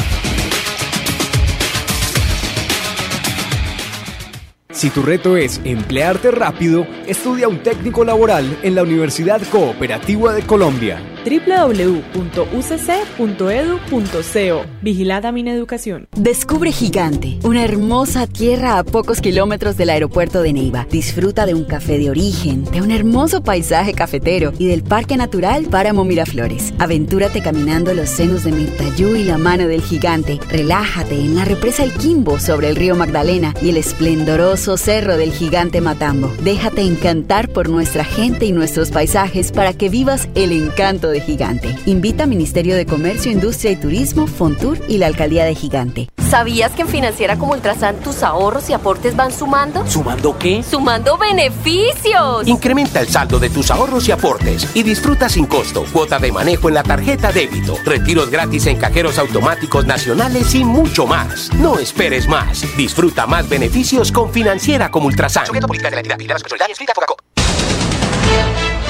Si 4.77 4.91
tu 4.91 5.01
reto 5.01 5.39
es 5.39 5.59
emplearte 5.65 6.31
rápido, 6.31 6.87
estudia 7.07 7.49
un 7.49 7.63
técnico 7.63 8.05
laboral 8.05 8.59
en 8.63 8.75
la 8.75 8.83
Universidad 8.83 9.41
Cooperativa 9.51 10.35
de 10.35 10.43
Colombia. 10.43 11.16
www.ucc.edu.co 11.27 12.37
Vigilada 14.81 15.33
Mineducación. 15.33 16.07
Descubre 16.17 16.71
Gigante, 16.71 17.39
una 17.43 17.65
hermosa 17.65 18.29
tierra 18.29 18.79
a 18.79 18.85
pocos 18.85 19.21
kilómetros 19.21 19.77
del 19.77 19.91
aeropuerto 19.91 20.43
de 20.43 20.53
Neiva. 20.53 20.87
Disfruta 20.91 21.45
de 21.47 21.55
un 21.55 21.65
café 21.65 21.99
de 21.99 22.11
origen, 22.11 22.65
de 22.65 22.81
un 22.81 22.93
hermoso 22.93 23.43
paisaje 23.43 23.93
cafetero 23.93 24.53
y 24.59 24.67
del 24.69 24.85
Parque 24.85 25.17
Natural 25.17 25.65
Páramo 25.65 26.05
Miraflores. 26.05 26.73
Aventúrate 26.79 27.43
caminando 27.43 27.93
los 27.93 28.09
senos 28.09 28.45
de 28.45 28.53
Mirtayú 28.53 29.17
y 29.17 29.25
la 29.25 29.39
mano 29.39 29.67
del 29.67 29.83
gigante. 29.83 30.39
Relájate 30.49 31.17
en 31.17 31.35
la 31.35 31.45
represa 31.45 31.83
El 31.83 31.93
Quimbo 31.93 32.39
sobre 32.39 32.69
el 32.69 32.77
río 32.77 32.95
Magdalena 32.95 33.53
y 33.61 33.71
el 33.71 33.79
esplendoroso 33.79 34.77
cerro 34.77 35.17
del 35.17 35.33
gigante 35.33 35.81
Matambo. 35.81 36.33
Déjate 36.45 36.83
encantar 36.83 37.49
por 37.49 37.69
nuestra 37.69 38.05
gente 38.05 38.47
y 38.47 38.53
nuestros 38.53 38.91
paisajes 38.91 39.51
para 39.51 39.73
que 39.73 39.89
vivas 39.89 40.29
el 40.35 40.53
encanto 40.53 41.09
de 41.09 41.16
Gigante. 41.21 41.75
Invita 41.87 42.25
a 42.25 42.27
Ministerio 42.27 42.77
de 42.77 42.87
Comercio, 42.87 43.31
Industria 43.31 43.73
y 43.73 43.77
Turismo, 43.77 44.27
Fontur 44.27 44.79
y 44.89 44.99
la 44.99 45.07
Alcaldía 45.07 45.45
de 45.45 45.55
Gigante. 45.55 46.09
¿Sabías 46.29 46.73
que 46.73 46.83
en 46.83 46.89
Financiera 46.89 47.39
como 47.39 47.53
Ultrasan 47.53 47.97
tus 48.01 48.25
ahorros 48.25 48.69
y 48.69 48.73
aportes 48.73 49.15
van 49.15 49.33
sumando? 49.33 49.87
¿Sumando 49.87 50.37
qué? 50.37 50.63
¡Sumando 50.63 51.17
beneficios! 51.17 52.49
Incrementa 52.49 53.01
el 53.01 53.09
saldo 53.09 53.39
de 53.39 53.49
tus 53.49 53.71
ahorros 53.71 54.09
y 54.09 54.13
aportes 54.13 54.69
y 54.75 54.83
disfruta 54.83 55.29
sin 55.29 55.47
costo 55.47 55.85
cuota 55.93 56.19
de 56.19 56.33
manejo 56.33 56.69
en 56.69 56.75
la 56.75 56.83
tarjeta 56.83 57.31
débito, 57.31 57.77
retiros 57.85 58.29
gratis 58.29 58.67
en 58.67 58.77
cajeros 58.77 59.19
automáticos 59.19 59.87
nacionales 59.87 60.53
y 60.55 60.65
mucho 60.65 61.07
más. 61.07 61.53
No 61.55 61.79
esperes 61.79 62.27
más. 62.29 62.65
Disfruta 62.77 63.27
más 63.27 63.49
beneficios 63.49 64.11
con 64.11 64.33
Financiera 64.33 64.91
como 64.91 65.07
Ultrasan. 65.07 65.47